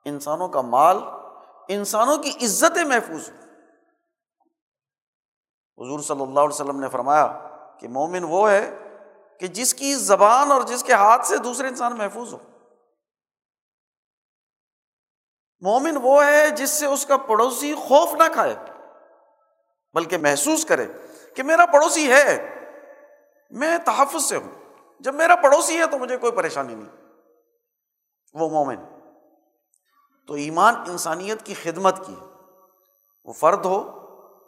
انسانوں 0.05 0.47
کا 0.47 0.61
مال، 0.61 0.97
انسانوں 1.67 2.17
کی 2.17 2.29
عزتیں 2.29 2.83
محفوظ 2.83 3.29
ہو 3.29 3.44
حضور 5.77 5.99
صلی 5.99 6.21
اللہ 6.21 6.39
علیہ 6.39 6.49
وسلم 6.49 6.79
نے 6.79 6.89
فرمایا 6.89 7.47
کہ 7.79 7.87
مومن 7.87 8.23
وہ 8.23 8.49
ہے 8.49 8.77
کہ 9.39 9.47
جس 9.47 9.73
کی 9.73 9.95
زبان 9.95 10.51
اور 10.51 10.61
جس 10.61 10.83
کے 10.83 10.93
ہاتھ 10.93 11.25
سے 11.25 11.37
دوسرے 11.37 11.67
انسان 11.67 11.97
محفوظ 11.97 12.33
ہو۔ 12.33 12.37
مومن 15.59 15.97
وہ 16.01 16.25
ہے 16.25 16.49
جس 16.49 16.69
سے 16.69 16.85
اس 16.85 17.05
کا 17.05 17.17
پڑوسی 17.17 17.75
خوف 17.75 18.13
نہ 18.13 18.23
کھائے، 18.33 18.55
بلکہ 19.93 20.17
محسوس 20.17 20.65
کرے 20.65 20.87
کہ 21.35 21.43
میرا 21.43 21.65
پڑوسی 21.65 22.11
ہے، 22.11 22.55
میں 23.51 23.77
تحفظ 23.77 24.23
سے 24.23 24.35
ہوں۔ 24.35 24.73
جب 24.99 25.15
میرا 25.15 25.35
پڑوسی 25.35 25.79
ہے 25.79 25.87
تو 25.87 25.97
مجھے 25.97 26.17
کوئی 26.17 26.31
پریشانی 26.31 26.75
نہیں۔ 26.75 27.05
وہ 28.33 28.49
مومن۔ 28.49 28.75
تو 30.27 30.33
ایمان 30.33 30.75
انسانیت 30.75 31.45
کی 31.45 31.53
خدمت 31.53 32.07
کی 32.07 32.15
وہ 33.25 33.33
فرد 33.33 33.65
ہو، 33.65 33.91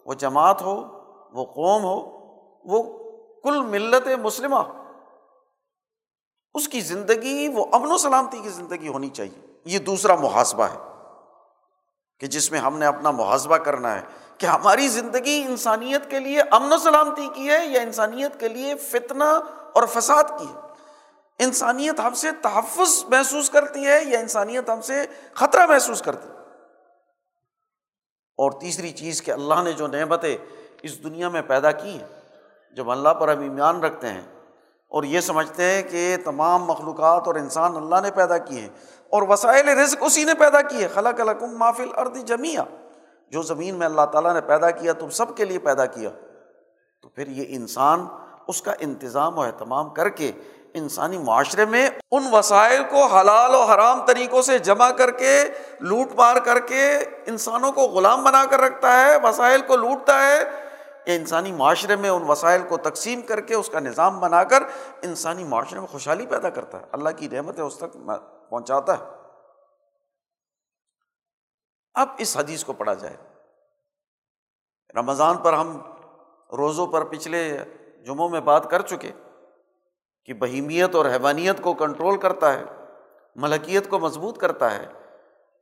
وہ 0.06 0.14
جماعت 0.14 0.62
ہو 0.62 0.97
وہ 1.38 1.46
قوم 1.46 1.84
ہو، 1.84 2.18
وہ 2.66 3.12
کل 3.44 3.62
ملت 3.62 4.08
مسلمہ۔ 4.22 4.60
اس 6.54 6.68
کی 6.68 6.82
زندگی، 6.82 7.48
وہ 7.48 7.66
امن 7.72 7.92
و 7.92 7.98
سلامتی 7.98 8.40
کی 8.40 8.50
زندگی 8.50 8.88
ہونی 8.88 9.10
چاہیے۔ 9.10 9.48
یہ 9.66 9.80
دوسرا 9.80 10.16
محاسبہ 10.16 10.64
ہے 10.64 10.78
کہ 12.20 12.28
جس 12.28 12.52
میں 12.52 12.60
ہم 12.60 12.78
نے 12.78 12.86
اپنا 12.86 13.12
محاسبہ 13.12 13.58
کرنا 13.58 13.96
ہے 13.96 14.02
کہ 14.38 14.46
ہماری 14.46 14.88
زندگی 14.88 15.46
انسانیت 15.48 16.10
کے 16.10 16.20
لیے 16.20 16.42
امن 16.52 16.74
و 16.74 16.78
سلامتی 16.78 17.30
کی 17.36 17.50
ہے 17.50 17.66
یا 17.66 17.82
انسانیت 17.82 18.40
کے 18.40 18.48
لیے 18.48 18.76
فتنہ 18.76 19.24
اور 19.74 19.84
فساد 19.86 20.24
کی 20.24 20.46
ہے۔ 20.46 20.60
انسانیت 21.40 22.00
ہم 22.00 22.14
سے 22.14 22.32
تحفظ 22.32 23.04
محسوس 23.04 23.50
کرتی 23.50 23.88
ہے 23.88 24.04
یا 24.04 24.20
انسانیت 24.20 24.70
ہم 24.70 24.82
سے 24.82 25.06
خطرہ 25.34 25.66
محسوس 25.66 26.02
کرتی 26.02 26.30
ہے۔ 26.30 26.38
اور 28.38 28.52
تیسری 28.52 28.92
چیز 28.92 29.24
کہ 29.24 29.32
اللہ 29.32 29.62
نے 29.64 29.74
جو 29.74 29.88
نعمتیں 29.88 30.38
اس 30.84 31.04
دنیا 31.04 31.30
میں 31.30 31.42
پیدا 31.42 31.72
کی 31.72 31.90
ہیں، 31.90 32.08
جب 32.74 32.92
اللہ 32.92 33.10
پر 33.10 33.28
ہم 33.28 33.42
ایمان 33.42 33.84
رکھتے 33.84 34.08
ہیں 34.08 34.22
اور 34.88 35.04
یہ 35.04 35.20
سمجھتے 35.20 35.64
ہیں 35.64 35.84
کہ 35.84 36.18
تمام 36.24 36.64
مخلوقات 36.64 37.28
اور 37.28 37.36
انسان 37.36 37.76
اللہ 37.76 37.96
نے 38.02 38.12
پیدا 38.12 38.38
کیے 38.38 38.62
ہیں 38.62 38.70
اور 39.10 39.22
وسائل 39.30 39.70
رزق 39.70 40.04
اسی 40.04 40.24
نے 40.24 40.34
پیدا 40.34 40.62
کی 40.62 40.84
ہے 40.84 40.88
خلا 40.88 41.12
کلکم 41.12 41.58
محفل 41.58 41.90
ارد 41.98 42.18
جمیا 42.26 42.64
جو 43.32 43.42
زمین 43.42 43.76
میں 43.76 43.86
اللہ 43.86 44.06
تعالیٰ 44.12 44.34
نے 44.34 44.42
پیدا 44.42 44.72
کیا، 44.72 44.94
تم 44.94 45.10
سب 45.10 45.36
کے 45.36 45.46
لیے 45.46 45.60
پیدا 45.60 45.86
کیا۔ 45.86 46.10
تو 47.02 47.10
پھر 47.10 47.28
یہ 47.28 47.46
انسان 47.48 48.06
اس 48.48 48.62
کا 48.62 48.74
انتظام 48.80 49.38
و 49.38 49.42
اہتمام 49.42 49.90
کر 49.90 50.10
کے 50.10 50.32
انسانی 50.74 51.18
معاشرے 51.18 51.66
میں 51.66 51.90
ان 52.12 52.24
وسائل 52.32 52.84
کو 52.90 53.06
حلال 53.06 53.56
و 53.56 53.62
حرام 53.62 54.06
طریقوں 54.06 54.42
سے 54.42 54.60
جمع 54.60 54.90
کر 54.90 55.12
کے، 55.12 55.44
لوٹ 55.80 56.16
مار 56.16 56.36
کر 56.36 56.60
کے 56.60 56.98
انسانوں 57.26 57.72
کو 57.72 57.82
غلام 57.82 58.24
بنا 58.24 58.46
کر 58.50 58.60
رکھتا 58.60 59.00
ہے، 59.00 59.18
وسائل 59.24 59.62
کو 59.62 59.76
لوٹتا 59.76 60.28
ہے۔ 60.28 60.67
یا 61.08 61.14
انسانی 61.14 61.52
معاشرے 61.52 61.96
میں 61.96 62.10
ان 62.10 62.24
وسائل 62.24 62.62
کو 62.70 62.78
تقسیم 62.78 63.22
کر 63.22 63.42
کے 63.42 63.56
اس 63.56 63.70
کا 63.70 63.80
نظام 63.80 64.20
بنا 64.20 64.44
کر 64.44 64.64
انسانی 65.02 65.44
معاشرے 65.44 65.80
میں 65.80 65.88
خوشحالی 65.88 66.26
پیدا 66.26 66.50
کرتا 66.50 66.80
ہے۔ 66.80 66.86
اللہ 66.92 67.10
کی 67.18 67.28
نعمت 67.28 67.60
اس 67.60 67.78
تک 67.78 67.98
پہنچاتا 68.50 69.00
ہے۔ 69.00 69.04
اب 71.94 72.10
اس 72.18 72.38
حدیث 72.38 72.64
کو 72.64 72.74
پڑھا 72.74 72.94
جائے۔ 72.94 73.18
رمضان 74.96 75.38
پر 75.38 75.54
ہم 75.54 75.82
روزوں 76.58 76.88
پر 76.88 77.04
پچھلے 77.04 77.58
جمعوں 78.06 78.30
میں 78.30 78.40
بات 78.40 78.70
کر 78.70 78.82
چکے 78.82 79.12
کہ 80.26 80.34
بہیمیت 80.34 80.96
اور 80.96 81.06
حیوانیت 81.06 81.62
کو 81.62 81.74
کنٹرول 81.74 82.18
کرتا 82.18 82.54
ہے، 82.54 82.64
ملکیت 83.36 83.90
کو 83.90 84.00
مضبوط 84.00 84.38
کرتا 84.38 84.78
ہے، 84.78 84.86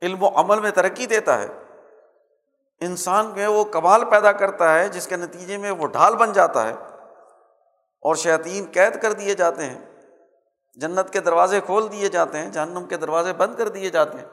علم 0.02 0.22
و 0.22 0.28
عمل 0.28 0.60
میں 0.60 0.70
ترقی 0.70 1.06
دیتا 1.06 1.42
ہے۔ 1.42 1.65
انسان 2.80 3.26
میں 3.26 3.46
وہ 3.46 3.64
کمال 3.64 4.04
پیدا 4.04 4.32
کرتا 4.32 4.74
ہے، 4.74 4.88
جس 4.88 5.06
کے 5.06 5.16
نتیجے 5.16 5.56
میں 5.56 5.70
وہ 5.70 5.86
ڈھال 5.86 6.16
بن 6.16 6.32
جاتا 6.32 6.66
ہے 6.66 6.72
اور 8.00 8.14
شاطین 8.14 8.66
قید 8.72 9.02
کر 9.02 9.12
دیے 9.12 9.34
جاتے 9.34 9.64
ہیں۔ 9.64 9.84
جنت 10.74 11.12
کے 11.12 11.20
دروازے 11.20 11.60
کھول 11.60 11.92
دیے 11.92 12.08
جاتے 12.08 12.38
ہیں، 12.38 12.50
جہنم 12.50 12.86
کے 12.86 12.96
دروازے 12.96 13.32
بند 13.32 13.54
کر 13.54 13.68
دیے 13.68 13.90
جاتے 13.90 14.18
ہیں۔ 14.18 14.26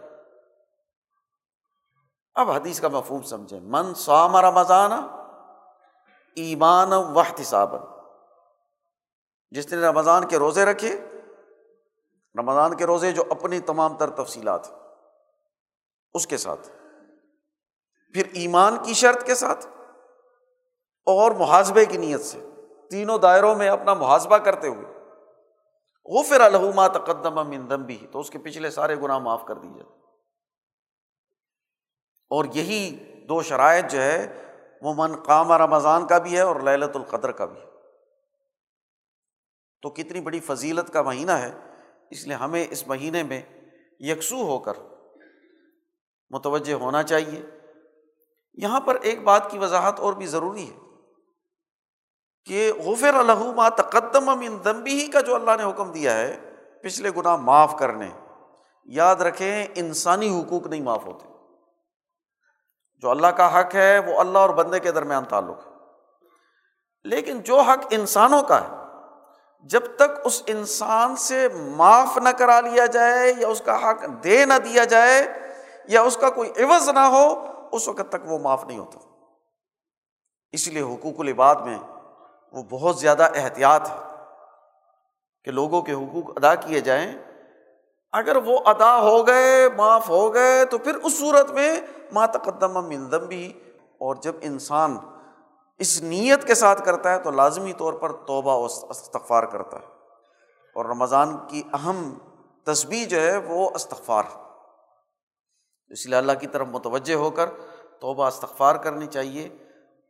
اب 2.35 2.51
حدیث 2.51 2.81
کا 2.81 2.87
مفہوم 2.87 3.21
سمجھیں۔ 3.21 3.59
من 3.63 3.93
سوام 3.93 4.35
رمضان 4.37 4.91
ایمان 6.35 6.93
وحت 6.93 7.41
جس 9.51 9.73
نے 9.73 9.81
رمضان 9.81 10.27
کے 10.27 10.37
روزے 10.37 10.65
رکھے، 10.65 10.99
رمضان 12.39 12.75
کے 12.75 12.85
روزے 12.85 13.11
جو 13.11 13.23
اپنی 13.29 13.59
تمام 13.59 13.97
تر 13.97 14.09
تفصیلات 14.09 14.67
اس 16.13 16.27
کے 16.27 16.37
ساتھ۔ 16.37 16.69
پھر 18.13 18.23
ایمان 18.33 18.77
کی 18.83 18.93
شرط 18.93 19.23
کے 19.25 19.35
ساتھ 19.35 19.65
اور 21.05 21.31
محاذبے 21.31 21.85
کی 21.85 21.97
نیت 21.97 22.21
سے 22.21 22.39
تینوں 22.89 23.17
دائروں 23.17 23.55
میں 23.55 23.69
اپنا 23.69 23.93
محاذبہ 23.93 24.37
کرتے 24.37 24.67
ہوئے۔ 24.67 24.93
وہ 26.05 26.23
پھر 26.23 26.41
الحما 26.41 26.87
تقدم 26.87 27.49
مندم 27.49 27.83
بھی 27.83 28.07
تو 28.11 28.19
اس 28.19 28.29
کے 28.29 28.37
پچھلے 28.37 28.69
سارے 28.69 28.95
گناہ 28.95 29.19
معاف 29.19 29.45
کر 29.45 29.55
دیجیے 29.55 29.83
اور 32.29 32.45
یہی 32.53 32.99
دو 33.29 33.41
شرائط 33.41 33.91
جو 33.91 34.01
ہے، 34.01 34.41
وہ 34.81 34.93
من 34.97 35.15
قام 35.15 35.51
رمضان 35.51 36.07
کا 36.07 36.17
بھی 36.17 36.35
ہے 36.35 36.41
اور 36.41 36.55
للت 36.55 36.95
القدر 36.95 37.31
کا 37.31 37.45
بھی 37.45 37.59
ہے۔ 37.61 37.65
تو 39.81 39.89
کتنی 39.89 40.21
بڑی 40.21 40.39
فضیلت 40.39 40.93
کا 40.93 41.01
مہینہ 41.01 41.31
ہے، 41.31 41.51
اس 42.09 42.27
لیے 42.27 42.35
ہمیں 42.35 42.67
اس 42.69 42.87
مہینے 42.87 43.23
میں 43.23 43.41
یکسو 43.99 44.35
ہو 44.35 44.59
کر 44.59 44.73
متوجہ 46.29 46.73
ہونا 46.73 47.03
چاہیے۔ 47.03 47.41
یہاں 48.53 48.79
پر 48.79 48.95
ایک 48.95 49.23
بات 49.23 49.51
کی 49.51 49.57
وضاحت 49.57 49.99
اور 49.99 50.13
بھی 50.13 50.25
ضروری 50.25 50.69
ہے 50.69 50.77
کہ 52.45 52.73
غفر 52.85 53.13
الحما 53.13 53.69
تقدم 53.69 54.39
من 54.39 54.57
دمبی 54.65 54.91
ہی 54.91 55.07
کا 55.07 55.21
جو 55.21 55.35
اللہ 55.35 55.51
نے 55.57 55.69
حکم 55.69 55.91
دیا 55.91 56.13
ہے، 56.13 56.39
پچھلے 56.83 57.09
گناہ 57.17 57.35
معاف 57.35 57.75
کرنے۔ 57.79 58.09
یاد 58.85 59.15
رکھیں، 59.15 59.67
انسانی 59.75 60.41
حقوق 60.41 60.67
نہیں 60.67 60.81
معاف 60.81 61.05
ہوتے۔ 61.05 61.27
جو 62.99 63.09
اللہ 63.09 63.27
کا 63.27 63.59
حق 63.59 63.75
ہے، 63.75 63.99
وہ 63.99 64.19
اللہ 64.19 64.37
اور 64.37 64.49
بندے 64.49 64.79
کے 64.79 64.91
درمیان 64.91 65.25
تعلق 65.25 65.67
ہے۔ 65.67 65.71
لیکن 67.03 67.41
جو 67.41 67.59
حق 67.59 67.79
انسانوں 67.89 68.43
کا 68.43 68.61
ہے، 68.61 68.75
جب 69.63 69.81
تک 69.95 70.19
اس 70.23 70.43
انسان 70.47 71.15
سے 71.15 71.47
معاف 71.53 72.17
نہ 72.17 72.29
کرا 72.29 72.61
لیا 72.61 72.85
جائے، 72.85 73.33
یا 73.37 73.47
اس 73.47 73.61
کا 73.65 73.89
حق 73.89 74.23
دے 74.23 74.45
نہ 74.45 74.53
دیا 74.53 74.83
جائے، 74.83 75.27
یا 75.85 76.01
اس 76.01 76.17
کا 76.17 76.29
کوئی 76.29 76.49
عوض 76.63 76.89
نہ 76.89 76.99
ہو 76.99 77.52
اس 77.73 77.87
وقت 77.87 78.09
تک 78.09 78.15
وہ 78.25 78.39
معاف 78.39 78.65
نہیں 78.65 78.79
ہوتا۔ 78.79 78.99
اس 80.51 80.67
لیے 80.67 80.81
حقوق 80.81 81.19
العباد 81.19 81.55
میں 81.55 81.77
وہ 82.51 82.63
بہت 82.69 82.99
زیادہ 82.99 83.27
احتیاط 83.35 83.89
ہے 83.89 84.15
کہ 85.43 85.51
لوگوں 85.51 85.81
کے 85.81 85.93
حقوق 85.93 86.31
ادا 86.35 86.55
کیے 86.55 86.79
جائیں۔ 86.79 87.13
اگر 88.11 88.35
وہ 88.35 88.59
ادا 88.65 89.01
ہو 89.01 89.27
گئے، 89.27 89.69
معاف 89.69 90.09
ہو 90.09 90.33
گئے، 90.33 90.65
تو 90.65 90.77
پھر 90.77 90.95
اس 90.95 91.19
صورت 91.19 91.51
میں 91.51 91.81
ماں 92.11 92.27
تقدم 92.27 92.87
مندم 92.87 93.25
بھی 93.25 93.53
اور 93.99 94.15
جب 94.15 94.35
انسان 94.41 94.97
اس 95.77 96.01
نیت 96.01 96.47
کے 96.47 96.55
ساتھ 96.55 96.85
کرتا 96.85 97.11
ہے، 97.11 97.19
تو 97.19 97.31
لازمی 97.31 97.73
طور 97.73 97.93
پر 97.93 98.11
توبہ 98.11 98.55
و 98.55 98.65
استغفار 98.65 99.43
کرتا 99.43 99.77
ہے۔ 99.77 99.85
اور 100.75 100.85
رمضان 100.85 101.37
کی 101.47 101.63
اہم 101.73 102.17
تصویر 102.63 103.07
جو 103.07 103.21
ہے، 103.21 103.37
وہ 103.37 103.69
استغفار 103.73 104.23
ہے۔ 104.35 104.42
اس 105.93 106.05
لیے 106.05 106.15
اللہ 106.15 106.31
کی 106.31 106.47
طرف 106.47 106.67
متوجہ 106.71 107.13
ہو 107.13 107.29
کر 107.29 107.49
توبہ 107.99 108.27
استغفار 108.27 108.75
کرنی 108.75 109.05
چاہیے۔ 109.05 109.49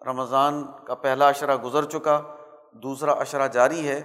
رمضان 0.06 0.64
کا 0.86 0.96
پہلا 0.96 1.28
اشرہ 1.28 1.58
گزر 1.58 1.84
چکا، 1.84 2.22
دوسرا 2.72 3.12
اشرہ 3.12 3.48
جاری 3.48 3.88
ہے۔ 3.88 4.02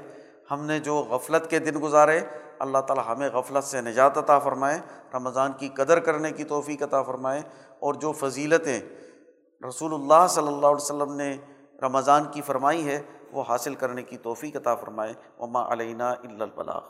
ہم 0.50 0.64
نے 0.64 0.78
جو 0.78 0.96
غفلت 0.96 1.50
کے 1.50 1.58
دن 1.58 1.82
گزارے، 1.82 2.20
اللہ 2.58 2.78
تعالیٰ 2.78 3.04
ہمیں 3.08 3.28
غفلت 3.32 3.64
سے 3.64 3.80
نجات 3.80 4.18
عطا 4.18 4.38
فرمائے، 4.38 4.78
رمضان 5.14 5.52
کی 5.52 5.68
قدر 5.68 6.00
کرنے 6.00 6.30
کی 6.30 6.44
توفیق 6.44 6.82
عطا 6.82 7.02
فرمائے۔ 7.02 7.42
اور 7.78 7.94
جو 7.94 8.12
فضیلتیں 8.12 8.80
رسول 9.68 9.94
اللہ 9.94 10.26
صلی 10.28 10.46
اللہ 10.46 10.66
علیہ 10.66 10.76
وسلم 10.76 11.12
نے 11.12 11.36
رمضان 11.82 12.24
کی 12.30 12.40
فرمائی 12.40 12.88
ہے، 12.88 13.02
وہ 13.32 13.42
حاصل 13.48 13.74
کرنے 13.74 14.02
کی 14.02 14.16
توفیق 14.16 14.56
عطا 14.56 14.74
فرمائے۔ 14.74 15.12
وما 15.38 15.72
علینہ 15.72 16.02
البلاغ۔ 16.02 16.80